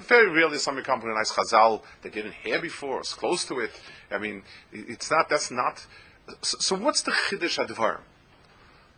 [0.00, 3.44] Very rarely somebody comes with a nice chazal they didn't hear before, or is close
[3.46, 3.70] to it.
[4.10, 5.28] I mean, it's not.
[5.28, 5.86] That's not.
[6.42, 8.00] So, so what's the chiddush advar?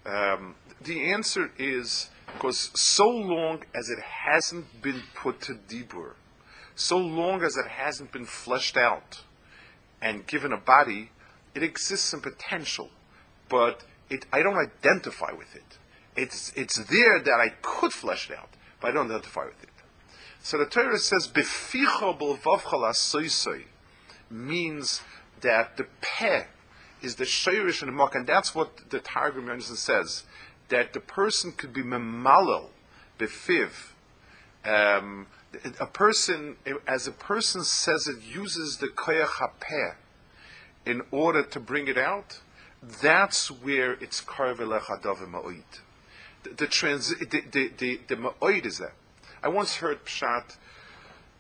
[0.05, 6.13] Um, the answer is because so long as it hasn't been put to dibur,
[6.75, 9.23] so long as it hasn't been fleshed out
[10.01, 11.11] and given a body,
[11.55, 12.91] it exists in potential,
[13.49, 15.79] but it, I don't identify with it.
[16.17, 19.69] It's, it's there that I could flesh it out, but I don't identify with it.
[20.43, 21.29] So the Torah says,
[24.31, 25.03] means
[25.41, 26.45] that the peh
[27.03, 30.25] is the shayrish and the mok, and that's what the Targum says,
[30.69, 32.69] that the person could be memalel,
[33.19, 33.93] befiv.
[34.65, 35.27] Um,
[35.81, 39.95] a person, as a person says it, uses the koyach
[40.85, 42.41] in order to bring it out,
[43.03, 45.63] that's where it's karvelech ma'oid.
[46.45, 48.93] The, the, trans, the, the, the, the ma'oid is that.
[49.43, 50.57] I once heard Pshat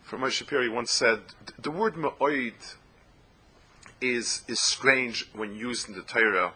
[0.03, 1.21] from Moshe Shapiro, once said,
[1.59, 2.55] the word ma'oid
[4.01, 6.53] is is strange when used in the Torah.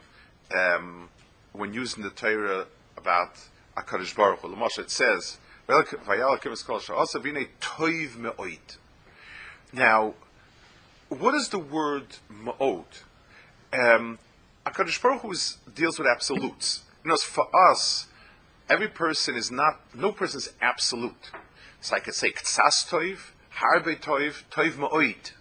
[0.57, 1.09] Um,
[1.53, 3.39] when using the Torah about
[3.77, 5.39] Hakadosh Baruch Hu, it says,
[9.73, 10.15] Now,
[11.09, 12.85] what is the word ma'od?
[13.73, 14.19] Um,
[14.67, 15.35] Hakadosh Baruch Hu
[15.75, 16.83] deals with absolutes.
[17.05, 18.07] You know, for us,
[18.69, 21.31] every person is not, no person is absolute.
[21.81, 25.33] So I could say ktsas toiv, harbe toiv, toiv ma'oid.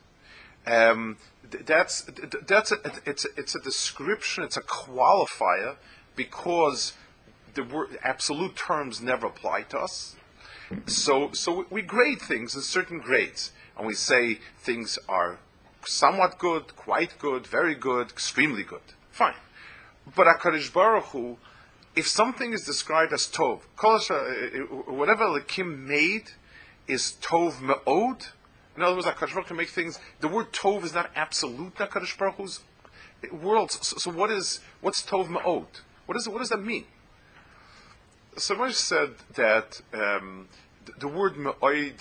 [0.65, 2.07] Um, that's
[2.47, 5.75] that's a, it's a, it's a description, it's a qualifier
[6.15, 6.93] because
[7.53, 10.15] the word absolute terms never apply to us.
[10.85, 15.39] So so we grade things in certain grades, and we say things are
[15.85, 18.81] somewhat good, quite good, very good, extremely good.
[19.11, 19.35] Fine,
[20.15, 21.37] but Hakadosh Baruch Hu,
[21.95, 26.31] if something is described as tov, uh, whatever Lakim made
[26.87, 28.27] is tov me'od
[28.75, 29.99] in other words, HaKadosh Baruch can make things.
[30.21, 31.75] The word tov is not absolute.
[31.75, 32.61] HaKadosh Baruch Hu's
[33.31, 33.71] world.
[33.71, 35.67] So, so, what is what's tov ma'od?
[36.05, 36.85] What is what does that mean?
[38.37, 40.47] Somebody said that um,
[40.85, 41.99] the, the, word ma'od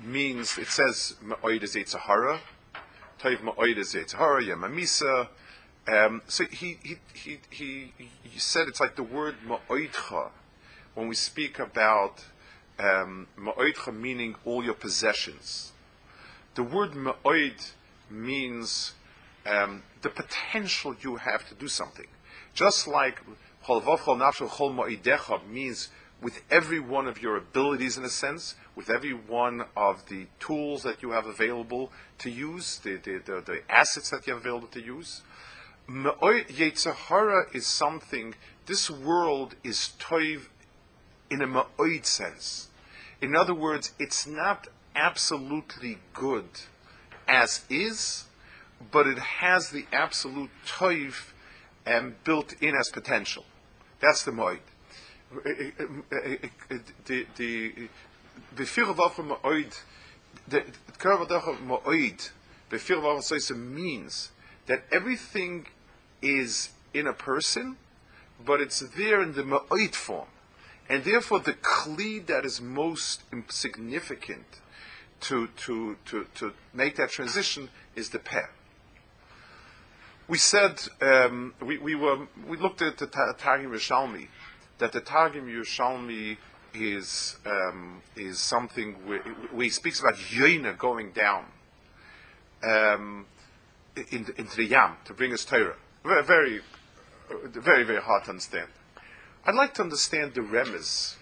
[0.00, 2.40] means it says ma'od is Yitzhahara,
[3.20, 5.28] tov ma'od is Yitzhahara, yamamisa.
[5.86, 10.30] Um, so he, he, he, he, he said it's like the word ma'odcha
[10.94, 12.24] when we speak about
[12.78, 15.72] um, ma'odcha meaning all your possessions.
[16.54, 17.72] The word ma'oid
[18.10, 18.94] means
[19.46, 22.06] um, the potential you have to do something.
[22.54, 23.20] Just like
[25.48, 25.88] means
[26.22, 30.82] with every one of your abilities in a sense, with every one of the tools
[30.84, 34.68] that you have available to use, the, the, the, the assets that you have available
[34.68, 35.22] to use.
[35.88, 38.34] Yetzirah is something,
[38.66, 40.46] this world is toiv
[41.30, 42.68] in a ma'oid sense.
[43.20, 46.48] In other words, it's not absolutely good
[47.26, 48.24] as is,
[48.90, 51.32] but it has the absolute toiv
[51.86, 53.44] um, built in as potential.
[54.00, 54.58] That's the moed.
[57.06, 57.88] The the
[58.56, 59.80] befir moed
[60.48, 60.64] the
[60.98, 62.30] karavadacha moed
[62.70, 64.30] befir means
[64.66, 65.66] that everything
[66.22, 67.76] is in a person,
[68.44, 70.28] but it's there in the moed form,
[70.88, 74.60] and therefore the kli that is most significant
[75.20, 78.50] to, to, to, to make that transition is the pair.
[80.26, 84.28] We said, um, we, we, were, we looked at the Targum Yerushalmi,
[84.78, 86.38] that the Targum Yerushalmi
[86.74, 91.44] is, um, is something where, where, he speaks about Yoina going down
[92.62, 93.26] um,
[94.10, 95.76] in, into the Yam to bring us Torah.
[96.04, 96.22] Very,
[97.52, 98.68] very, very, hard to understand.
[99.46, 101.16] I'd like to understand the remes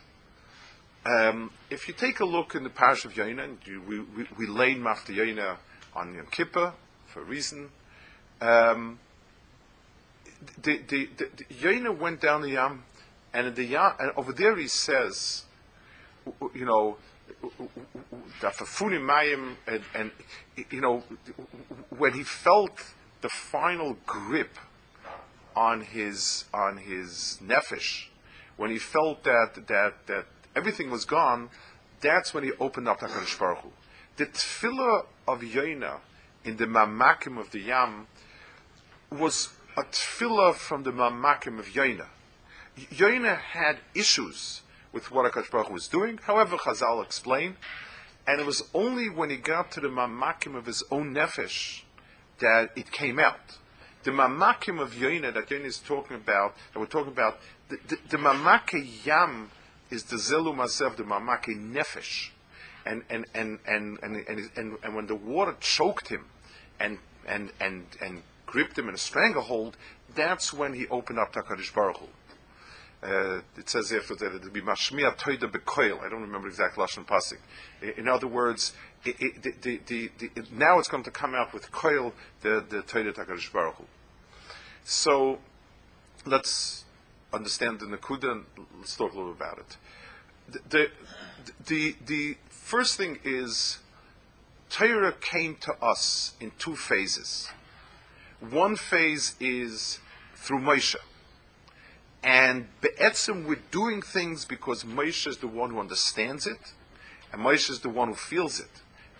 [1.05, 4.75] um, if you take a look in the parish of Yoina, we, we, we lay
[4.75, 5.57] Mafta Yoina
[5.95, 6.75] on Yom Kippur
[7.07, 7.71] for a reason.
[8.43, 8.99] Um,
[10.63, 11.29] the, the, the,
[11.61, 12.83] the went down the Yam,
[13.33, 15.45] and the Yam, and over there he says,
[16.53, 16.97] you know,
[18.99, 20.11] Mayim, and, and
[20.71, 21.05] you know,
[21.97, 24.59] when he felt the final grip
[25.55, 28.07] on his on his nefesh,
[28.57, 30.27] when he felt that that that
[30.57, 31.49] everything was gone,
[32.01, 33.71] that's when he opened up HaKadosh Baruch Hu.
[34.17, 36.01] The tefillah of Yoina
[36.45, 38.09] in the mamakim of the Yam
[39.13, 42.07] was a tefillah from the mamakim of Yoina.
[42.79, 47.57] Yoina had issues with what HaKadosh Baruch was doing, however Chazal explained,
[48.27, 51.83] and it was only when he got to the mamakim of his own nefesh
[52.39, 53.59] that it came out.
[54.05, 57.99] The mamakim of Yoina that Yoina is talking about, that we're talking about, the, the,
[58.11, 59.51] the mamake Yam
[59.91, 62.31] is the zelu masev, the mamake nefesh.
[62.85, 66.25] And, and, and, and, and, and, and, and when the water choked him
[66.81, 69.77] and, and, and, and gripped him in a stranglehold,
[70.15, 72.07] that's when he opened up HaKadosh Baruch Hu.
[73.03, 75.99] Uh, it says there that it would be mashmiya toida bekoil.
[76.05, 77.39] I don't remember exact lashon pasuk.
[77.97, 78.75] In other words,
[79.05, 82.13] it, it, the, the, the, now it's going to come out with koil
[82.43, 83.85] the the toida takarish baruch Hu.
[84.85, 85.39] So
[86.25, 86.85] let's
[87.33, 88.45] understand the nakuda and
[88.79, 89.77] let's talk a little about it
[90.49, 90.91] the,
[91.67, 93.79] the, the first thing is
[94.71, 97.49] Torah came to us in two phases.
[98.51, 100.01] One phase is
[100.35, 100.97] through Moshe.
[102.25, 106.73] And Be'etzim, we're doing things because Moshe is the one who understands it,
[107.33, 108.71] and Moshe is the one who feels it.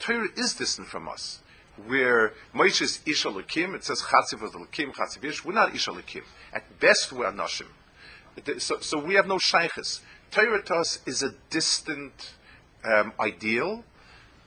[0.01, 1.41] Torah is distant from us.
[1.87, 5.87] Where Moshe is Ish Elokim, it says Chatziv of Elokim, Chatziv Ish, we're not Ish
[5.87, 6.25] Elokim.
[6.53, 7.69] At best, we're Nashim.
[8.59, 10.01] So, so we have no shaykhs.
[10.33, 12.35] Torah to us is a distant
[12.85, 13.85] um, ideal,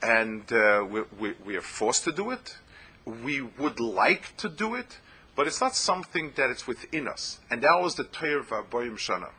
[0.02, 2.58] and uh, we, we, we, are forced to do it.
[3.06, 5.00] We would like to do it,
[5.36, 7.40] but it's not something that it's within us.
[7.50, 9.30] And that was the Torah of Arboim Shana.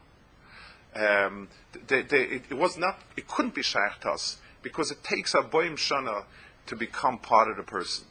[0.95, 1.49] Um,
[1.89, 5.35] they, they, it, it, was not, it couldn't be shaykh to us because it takes
[5.35, 6.25] a Arboim Shana
[6.67, 8.07] to become part of the person.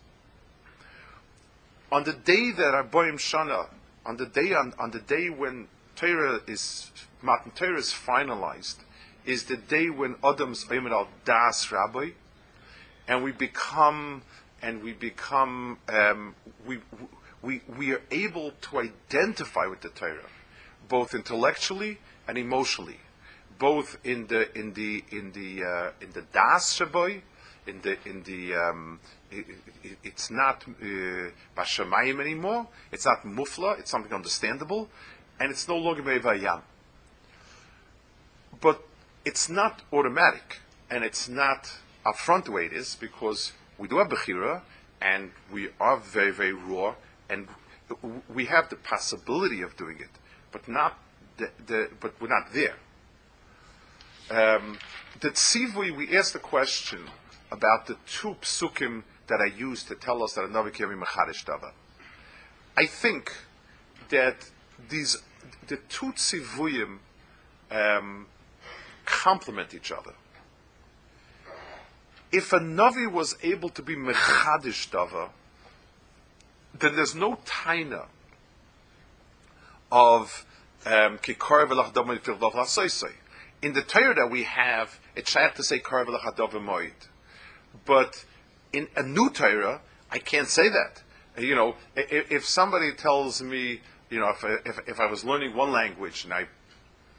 [1.91, 3.69] On the day that Arboim Shana,
[4.05, 6.91] on the day on, on the day when Torah is
[7.21, 8.77] Matan Torah is finalized,
[9.25, 12.11] is the day when Adam's Omer al Das Rabbi,
[13.07, 14.21] and we become
[14.65, 16.35] and we become um,
[16.65, 16.79] we,
[17.43, 20.31] we we are able to identify with the Torah,
[20.89, 22.99] both intellectually and emotionally,
[23.59, 27.19] both in the in the in the uh, in the Das Rabbi,
[27.67, 28.99] in the in the um,
[29.29, 29.45] it,
[29.83, 32.67] it, it's not uh, Bashamayim anymore.
[32.91, 33.79] It's not Mufla.
[33.79, 34.89] It's something understandable,
[35.39, 36.61] and it's no longer Mevayam.
[38.59, 38.81] But
[39.23, 40.57] it's not automatic,
[40.89, 41.71] and it's not
[42.03, 44.61] upfront the way it is because we do have Bechira,
[45.01, 46.95] and we are very, very raw,
[47.29, 47.47] and
[48.33, 50.09] we have the possibility of doing it,
[50.51, 50.97] but not
[51.37, 52.75] the, the but we're not there.
[54.29, 54.77] Um,
[55.19, 56.99] the tzivui, we asked the question
[57.51, 61.45] about the two psukim that I used to tell us that a Navi Kemi Mechadish
[61.45, 61.71] Dava.
[62.77, 63.31] I think
[64.09, 64.49] that
[64.89, 65.17] these
[65.67, 66.97] the two tzivuyim
[67.71, 68.27] um,
[69.05, 70.13] complement each other.
[72.35, 75.29] If a Navi was able to be Mechadish Dava,
[76.77, 78.07] then there's no taina
[79.89, 80.45] of
[80.85, 83.13] um, Kikar um,
[83.61, 86.91] In the Torah that we have, it's shaykh to say Kar Moed.
[87.85, 88.25] But
[88.73, 89.79] in a new Torah,
[90.11, 91.03] I can't say that.
[91.37, 93.79] You know, if, if somebody tells me,
[94.09, 96.47] you know, if, if, if I was learning one language and I,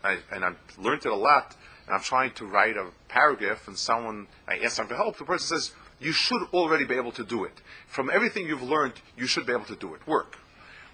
[0.04, 1.56] I and I learned it a lot,
[1.86, 5.24] and I'm trying to write a paragraph, and someone I ask them for help, the
[5.24, 7.60] person says, "You should already be able to do it.
[7.86, 10.06] From everything you've learned, you should be able to do it.
[10.06, 10.38] Work."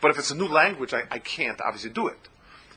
[0.00, 2.28] But if it's a new language, I, I can't obviously do it.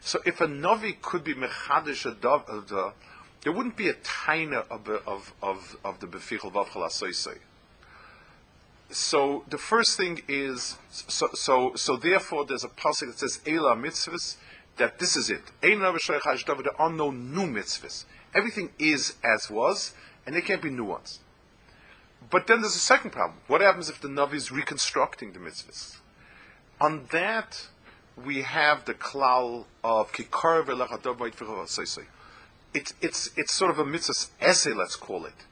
[0.01, 2.93] So if a navi could be mechadish a
[3.41, 6.51] there wouldn't be a taina of of of, of the befichel
[8.91, 13.75] So the first thing is so so so therefore there's a passage that says Ela
[13.75, 14.35] mitzvahs
[14.77, 15.41] that this is it.
[15.61, 18.05] There are no new mitzvahs.
[18.33, 19.93] Everything is as was,
[20.25, 21.19] and there can't be new ones.
[22.29, 23.39] But then there's a second problem.
[23.47, 25.97] What happens if the Navi is reconstructing the mitzvahs?
[26.81, 27.67] On that,
[28.23, 30.65] we have the klal of kikar
[32.75, 35.45] it's it's it's sort of a mitzvah essay, let's call it.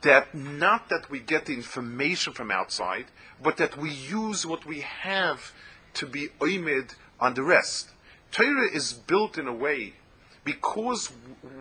[0.00, 3.06] That not that we get the information from outside,
[3.42, 5.52] but that we use what we have
[5.94, 7.90] to be oimid on the rest.
[8.32, 9.92] Torah is built in a way
[10.42, 11.12] because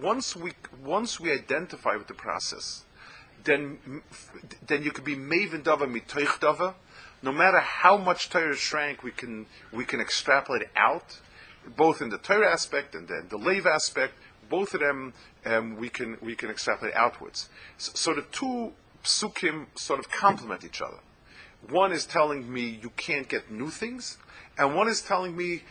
[0.01, 0.53] once we
[0.84, 2.84] once we identify with the process,
[3.43, 4.01] then
[4.65, 6.74] then you can be maven dava mitoich dava.
[7.22, 11.19] No matter how much Torah shrank, we can we can extrapolate out,
[11.76, 14.13] both in the Torah aspect and then the Lev aspect.
[14.49, 15.13] Both of them
[15.45, 17.49] um, we can we can extrapolate outwards.
[17.78, 18.72] So, so the two
[19.03, 20.99] psukim sort of complement each other.
[21.69, 24.17] One is telling me you can't get new things,
[24.57, 25.63] and one is telling me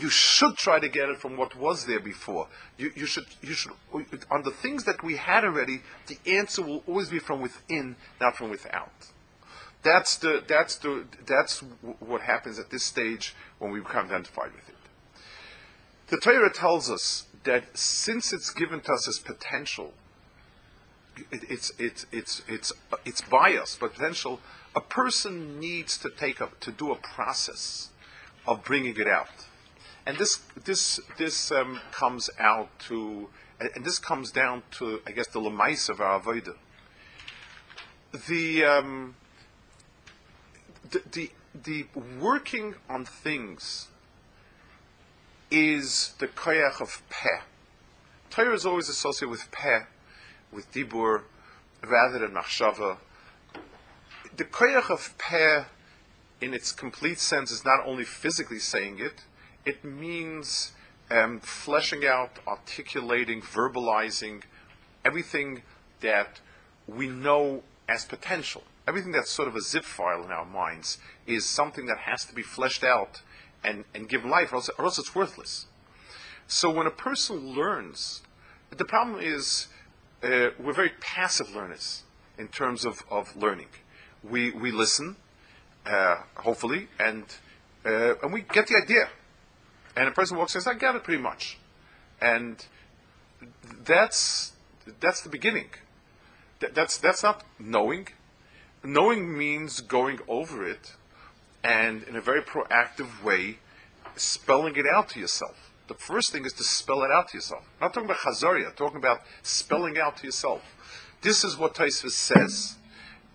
[0.00, 2.48] you should try to get it from what was there before.
[2.78, 3.72] You, you, should, you should,
[4.30, 8.36] on the things that we had already, the answer will always be from within, not
[8.36, 8.92] from without.
[9.82, 11.60] That's the, that's the, that's
[12.00, 14.74] what happens at this stage when we become identified with it.
[16.08, 19.94] The Torah tells us that since it's given to us as potential,
[21.30, 22.72] it, it's, it's, it's, it's,
[23.04, 24.40] it's but potential,
[24.74, 27.90] a person needs to take up, to do a process
[28.46, 29.45] of bringing it out
[30.06, 33.28] and this this this um, comes out to,
[33.60, 36.54] and this comes down to, I guess, the lemais of our avodah.
[38.28, 39.16] The, um,
[40.88, 41.30] the the
[41.64, 41.86] the
[42.20, 43.88] working on things
[45.50, 47.40] is the koyach of peh.
[48.30, 49.80] Torah is always associated with peh,
[50.52, 51.22] with dibur,
[51.84, 52.98] rather than machshava.
[54.36, 55.64] The koyach of peh,
[56.40, 59.24] in its complete sense, is not only physically saying it,
[59.66, 60.72] it means
[61.10, 64.42] um, fleshing out, articulating, verbalizing
[65.04, 65.62] everything
[66.00, 66.40] that
[66.86, 68.62] we know as potential.
[68.88, 72.34] Everything that's sort of a zip file in our minds is something that has to
[72.34, 73.20] be fleshed out
[73.64, 75.66] and, and given life, or else, or else it's worthless.
[76.46, 78.22] So when a person learns,
[78.70, 79.66] the problem is
[80.22, 82.04] uh, we're very passive learners
[82.38, 83.68] in terms of, of learning.
[84.22, 85.16] We, we listen,
[85.84, 87.24] uh, hopefully, and,
[87.84, 89.08] uh, and we get the idea
[89.96, 91.58] and a person walks in and says, I get it pretty much.
[92.20, 92.64] And
[93.84, 94.52] that's,
[95.00, 95.70] that's the beginning.
[96.60, 98.08] that's, that's not knowing.
[98.84, 100.94] knowing means going over it
[101.64, 103.58] and in a very proactive way
[104.14, 105.70] spelling it out to yourself.
[105.88, 107.62] The first thing is to spell it out to yourself.
[107.80, 110.62] I'm not talking about chazaria, talking about spelling out to yourself.
[111.22, 112.76] This is what Taisvis says.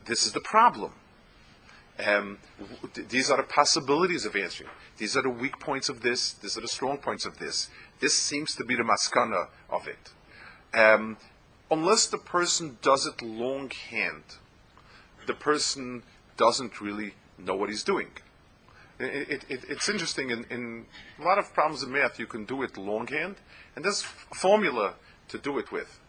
[0.05, 0.93] This is the problem.
[2.05, 2.39] Um,
[3.09, 4.69] these are the possibilities of answering.
[4.97, 6.33] These are the weak points of this.
[6.33, 7.69] These are the strong points of this.
[7.99, 10.11] This seems to be the maskana of it.
[10.73, 11.17] Um,
[11.69, 14.23] unless the person does it longhand,
[15.27, 16.03] the person
[16.37, 18.07] doesn't really know what he's doing.
[18.99, 20.85] It, it, it's interesting, in, in,
[21.19, 23.35] a lot of problems in math, you can do it longhand,
[23.75, 24.93] and there's a formula
[25.29, 25.99] to do it with.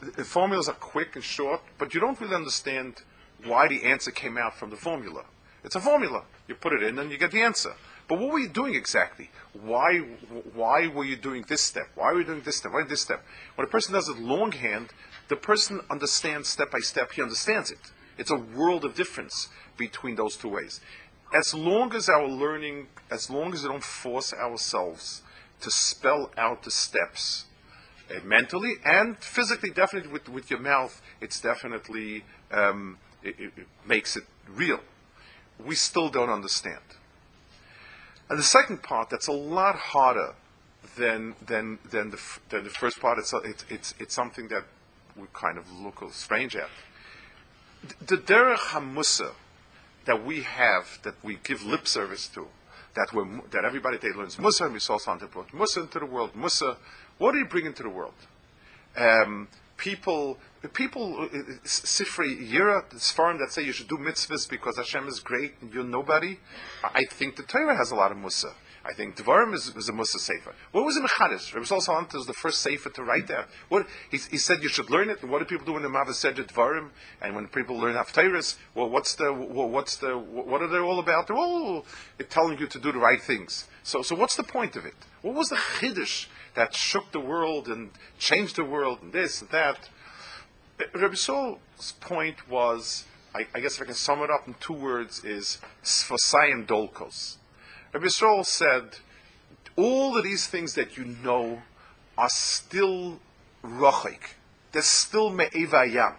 [0.00, 3.02] The formulas are quick and short, but you don't really understand
[3.44, 5.24] why the answer came out from the formula.
[5.66, 6.22] It's a formula.
[6.46, 7.74] You put it in and you get the answer.
[8.06, 9.30] But what were you doing exactly?
[9.52, 9.98] Why,
[10.54, 11.88] why were you doing this step?
[11.96, 12.72] Why were you doing this step?
[12.72, 13.24] Why this step?
[13.56, 14.90] When a person does it longhand,
[15.26, 17.80] the person understands step by step, he understands it.
[18.16, 20.80] It's a world of difference between those two ways.
[21.34, 25.22] As long as our learning, as long as we don't force ourselves
[25.62, 27.46] to spell out the steps
[28.08, 34.16] uh, mentally and physically, definitely with, with your mouth, it's definitely, um, it, it makes
[34.16, 34.78] it real.
[35.64, 36.80] We still don't understand.
[38.28, 40.34] And the second part, that's a lot harder
[40.96, 43.18] than, than, than, the, than the first part.
[43.18, 44.64] It's, it's, it's, it's something that
[45.16, 46.68] we kind of look strange at.
[48.04, 49.32] The derech hamussar
[50.06, 52.46] that we have, that we give lip service to,
[52.94, 56.06] that we that everybody today learns Mussar, and we saw something brought Mussar into the
[56.06, 56.32] world.
[56.34, 56.76] Mussar,
[57.18, 58.14] what do you bring into the world?
[58.96, 60.38] Um, people,
[60.72, 61.28] people, uh,
[61.64, 65.72] Sifri Yira, this forum that say you should do mitzvahs because Hashem is great and
[65.72, 66.38] you're nobody.
[66.82, 68.54] I think the Torah has a lot of Mussar.
[68.88, 70.54] I think Devarim is, is a Mussar Sefer.
[70.70, 71.52] What was in Mechadish?
[71.52, 73.48] Rabbi Sol Salant was the first Sefer to write that.
[73.68, 75.24] What, he, he, said you should learn it.
[75.24, 76.90] What do people do when the Mavah said Devarim?
[77.20, 81.00] And when people learn Haftarahs, well, what's the, well, what's the, what are they all
[81.00, 81.26] about?
[81.26, 81.84] They're all
[82.28, 83.66] telling you to do the right things.
[83.82, 84.94] So, so what's the point of it?
[85.22, 89.50] What was the Chiddush that shook the world and changed the world and this and
[89.50, 89.88] that?
[90.94, 93.04] Rabbi Sol's point was,
[93.34, 97.36] I, I, guess if I can sum it up in two words, is Sfosayim Dolkos.
[97.92, 98.98] Rabbi Yisrael said,
[99.76, 101.62] all of these things that you know
[102.18, 103.20] are still
[103.62, 104.34] rochik.
[104.72, 106.16] They're still me'evayam.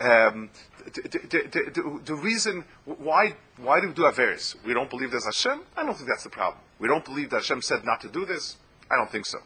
[0.00, 0.50] Um,
[0.84, 4.54] the, the, the, the, reason why why do we do Averis?
[4.64, 5.62] We don't believe there's Hashem.
[5.76, 6.62] I don't think that's the problem.
[6.78, 8.56] We don't believe that Hashem said not to do this.
[8.90, 9.38] I don't think so.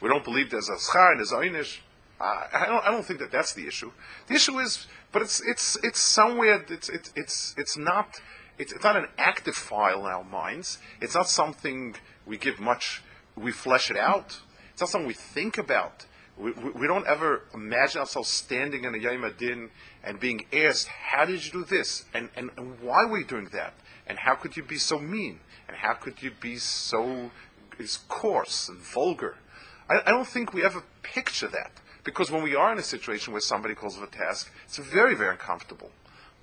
[0.00, 1.78] We don't believe there's a schar and there's einish.
[2.20, 3.92] I don't, I don't think that that's the issue.
[4.26, 6.64] The issue is, but it's it's it's somewhere.
[6.68, 8.20] It's it's it's it's not
[8.58, 10.78] it's, it's not an active file in our minds.
[11.00, 11.94] It's not something
[12.26, 13.02] we give much,
[13.36, 14.40] we flesh it out.
[14.72, 16.06] It's not something we think about.
[16.36, 19.70] We, we, we don't ever imagine ourselves standing in a Yom Adin
[20.04, 22.04] and being asked, how did you do this?
[22.14, 23.74] And, and, and why were you doing that?
[24.06, 25.40] And how could you be so mean?
[25.66, 27.30] And how could you be so
[27.78, 29.36] is coarse and vulgar?
[29.88, 31.72] I, I don't think we ever picture that.
[32.04, 35.14] Because when we are in a situation where somebody calls of a task, it's very,
[35.14, 35.90] very uncomfortable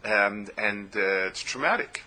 [0.05, 2.03] um, and uh, it's traumatic.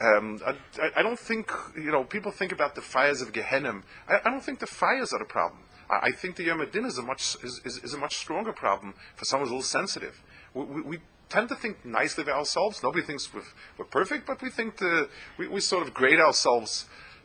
[0.00, 0.54] Um, I,
[0.96, 2.02] I, don't think you know.
[2.02, 3.82] People think about the fires of Gehenna.
[4.08, 5.62] I, I don't think the fires are the problem.
[5.88, 8.52] I, I think the Yom Adin is a much is, is, is, a much stronger
[8.52, 10.20] problem for someone who's a little sensitive.
[10.54, 10.98] We, we, we,
[11.28, 12.82] tend to think nicely of ourselves.
[12.82, 13.40] Nobody thinks we're,
[13.78, 15.08] we're perfect, but we think the,
[15.38, 16.84] we, we sort of grade ourselves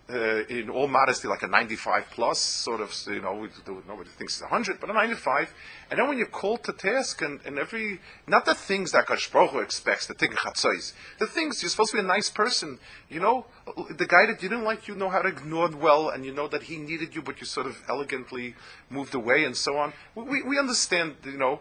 [0.09, 3.47] uh, in all modesty, like a 95 plus, sort of, you know,
[3.87, 5.53] nobody thinks it's 100, but a 95.
[5.89, 9.61] And then when you're called to task, and, and every, not the things that Kashprochu
[9.61, 12.79] expects, the Tikkachatzais, the things, you're supposed to be a nice person,
[13.09, 13.45] you know,
[13.89, 16.47] the guy that you didn't like, you know how to ignore well, and you know
[16.47, 18.55] that he needed you, but you sort of elegantly
[18.89, 19.91] moved away, and so on.
[20.15, 21.59] We, we understand, you know,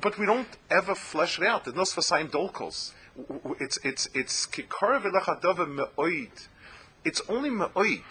[0.00, 1.64] but we don't ever flesh it out.
[1.64, 2.92] There's no Sfasayim Dolkos.
[3.60, 6.48] It's, it's, it's, Me'oid
[7.04, 8.02] it's only ma'oid.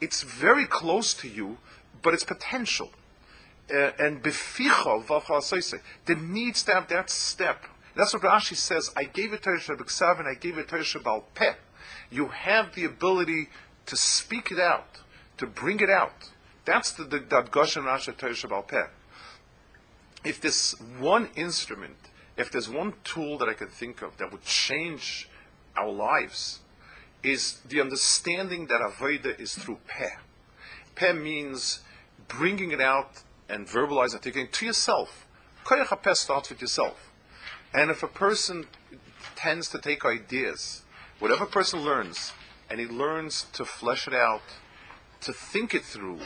[0.00, 1.58] It's very close to you,
[2.02, 2.90] but it's potential.
[3.68, 5.76] Uh, and beficha
[6.06, 7.64] there needs to have that step.
[7.96, 8.92] That's what Rashi says.
[8.96, 11.54] I gave it to Yisrael and I gave it to Yisrael Peh.
[12.10, 13.48] You have the ability
[13.86, 15.00] to speak it out,
[15.38, 16.30] to bring it out.
[16.64, 17.20] That's the the
[17.50, 18.86] Goshen Rashi Yisrael Peh.
[20.24, 21.96] If there's one instrument,
[22.36, 25.28] if there's one tool that I could think of that would change
[25.76, 26.60] our lives,
[27.26, 30.16] is the understanding that Avodah is through Peh.
[30.94, 31.80] Peh means
[32.28, 35.26] bringing it out and verbalizing, articulating to yourself.
[35.64, 37.10] Koyach Peh starts with yourself.
[37.74, 38.66] And if a person
[39.34, 40.82] tends to take ideas,
[41.18, 42.32] whatever person learns,
[42.70, 44.42] and he learns to flesh it out,
[45.20, 46.20] to think it through,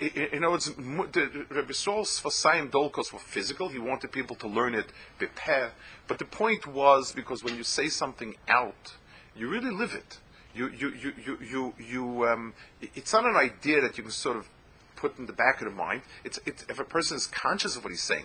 [0.00, 3.68] in other words, Rabbi Saul's Fasayim Dolkos were physical.
[3.68, 4.86] He wanted people to learn it,
[5.18, 5.72] prepare.
[6.06, 8.94] But the point was because when you say something out,
[9.36, 10.18] you really live it.
[10.58, 14.48] You, you, you, you, you, um, it's not an idea that you can sort of
[14.96, 16.02] put in the back of the mind.
[16.24, 18.24] It's, if a person is conscious of what he's saying.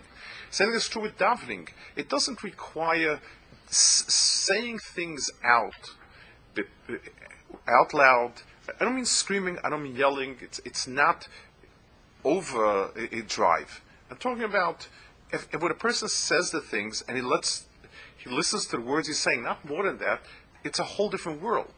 [0.50, 1.70] Same thing is true with davening.
[1.96, 3.20] It doesn't require
[3.70, 5.92] s- saying things out,
[7.68, 8.34] out loud.
[8.80, 9.60] I don't mean screaming.
[9.64, 10.38] I don't mean yelling.
[10.42, 11.28] It's, it's not
[12.24, 13.82] over a, a drive.
[14.10, 14.88] I'm talking about
[15.32, 17.68] if, if when a person says the things and he lets
[18.18, 20.22] he listens to the words he's saying, not more than that,
[20.64, 21.74] it's a whole different world.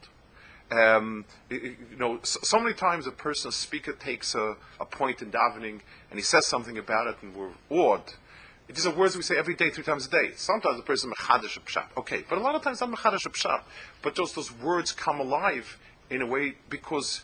[0.72, 5.32] Um, you know, so, many times a person, a speaker, takes a, a point in
[5.32, 8.14] davening and he says something about it, and we're awed.
[8.68, 10.32] These are words we say every day, three times a day.
[10.36, 13.62] Sometimes the person is mechadish pshat, okay, but a lot of times not mechadish pshat.
[14.02, 15.78] But just those words come alive
[16.10, 17.22] in a way because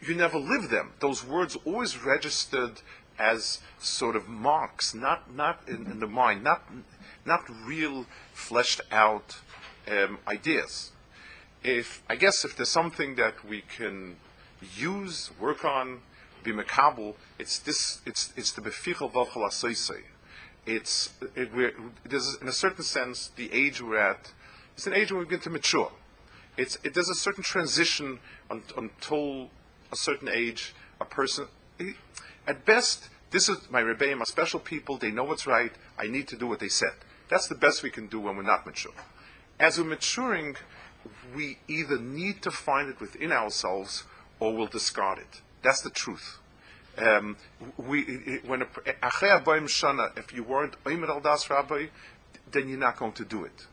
[0.00, 0.92] you never live them.
[1.00, 2.80] Those words always registered
[3.18, 6.62] as sort of marks, not not in, in the mind, not
[7.26, 9.38] not real fleshed out
[9.90, 10.92] um, ideas
[11.64, 14.16] if I guess if there's something that we can
[14.76, 16.00] use, work on,
[16.44, 18.02] be makabel, it's this.
[18.06, 19.98] It's it's the befichel v'chol
[20.66, 21.50] It's it,
[22.04, 24.32] there's in a certain sense the age we're at.
[24.74, 25.90] It's an age when we begin to mature.
[26.56, 29.48] It's it, there's a certain transition un, until
[29.90, 30.74] a certain age.
[31.00, 31.48] A person,
[32.46, 34.96] at best, this is my rebbeim, my special people.
[34.96, 35.72] They know what's right.
[35.98, 36.92] I need to do what they said.
[37.28, 38.92] That's the best we can do when we're not mature.
[39.58, 40.56] As we're maturing,
[41.34, 44.04] we either need to find it within ourselves
[44.40, 45.40] or we'll discard it.
[45.62, 46.38] That's the truth.
[46.96, 47.36] Um,
[47.76, 48.66] we, when a,
[50.16, 51.86] if you weren't Oimer al Das Rabbi,
[52.52, 53.66] then you're not going to do it.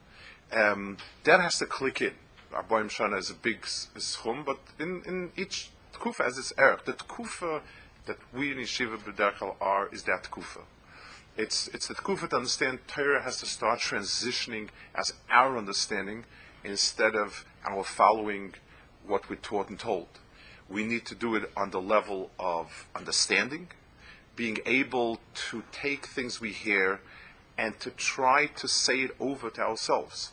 [0.51, 2.13] Um, that has to click in.
[2.51, 6.79] Arboim Shana is a big schum, but in, in each tkufa has its error.
[6.83, 7.61] The tkufa
[8.07, 10.61] that we in Yeshiva B'derchal are is that tkufa.
[11.37, 16.25] It's, it's the tkufa to understand Torah has to start transitioning as our understanding
[16.63, 18.53] instead of our following
[19.05, 20.07] what we're taught and told.
[20.69, 23.69] We need to do it on the level of understanding,
[24.35, 27.01] being able to take things we hear
[27.57, 30.31] and to try to say it over to ourselves.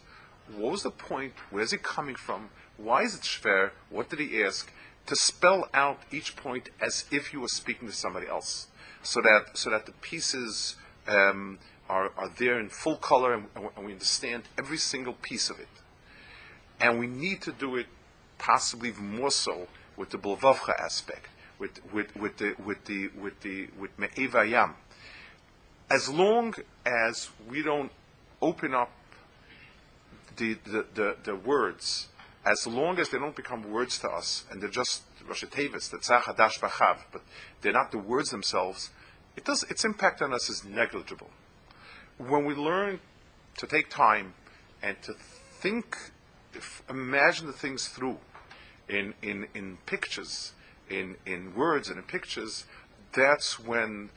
[0.56, 1.34] What was the point?
[1.50, 2.50] Where's it coming from?
[2.76, 3.72] Why is it schwer?
[3.90, 4.72] What did he ask?
[5.06, 8.68] To spell out each point as if you were speaking to somebody else,
[9.02, 10.76] so that so that the pieces
[11.08, 11.58] um,
[11.88, 15.68] are, are there in full color and, and we understand every single piece of it.
[16.80, 17.86] And we need to do it
[18.38, 23.40] possibly even more so with the Bulvavcha aspect, with, with, with the, with the, with
[23.40, 24.74] the, with Me'evayam.
[25.90, 26.54] As long
[26.86, 27.90] as we don't
[28.40, 28.90] open up
[30.36, 32.08] the, the, the, the, words,
[32.46, 35.98] as long as they don't become words to us, and they're just Rosh Tevis, the
[35.98, 37.22] Tzach Vachav, but
[37.60, 38.90] they're not the words themselves,
[39.36, 41.30] it does, its impact on us is negligible.
[42.18, 43.00] When we learn
[43.58, 44.34] to take time
[44.82, 45.14] and to
[45.60, 45.96] think
[46.88, 48.18] imagine the things through
[48.88, 50.52] in, in, in pictures,
[50.88, 52.64] in, in words and in pictures,
[53.12, 54.10] that's when,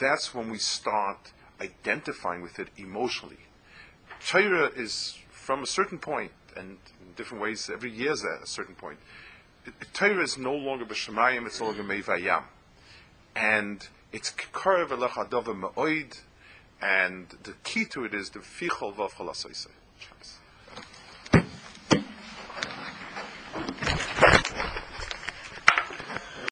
[0.00, 3.38] that's when we start identifying with it emotionally.
[4.26, 8.46] Torah is from a certain point, and in different ways, every year is at a
[8.46, 8.98] certain point.
[9.92, 12.44] Torah is no longer b'shemayim, it's no longer meivayam.
[13.34, 16.20] And it's karev elech ma'oid,
[16.80, 19.30] and the key to it is the fichol v'avchol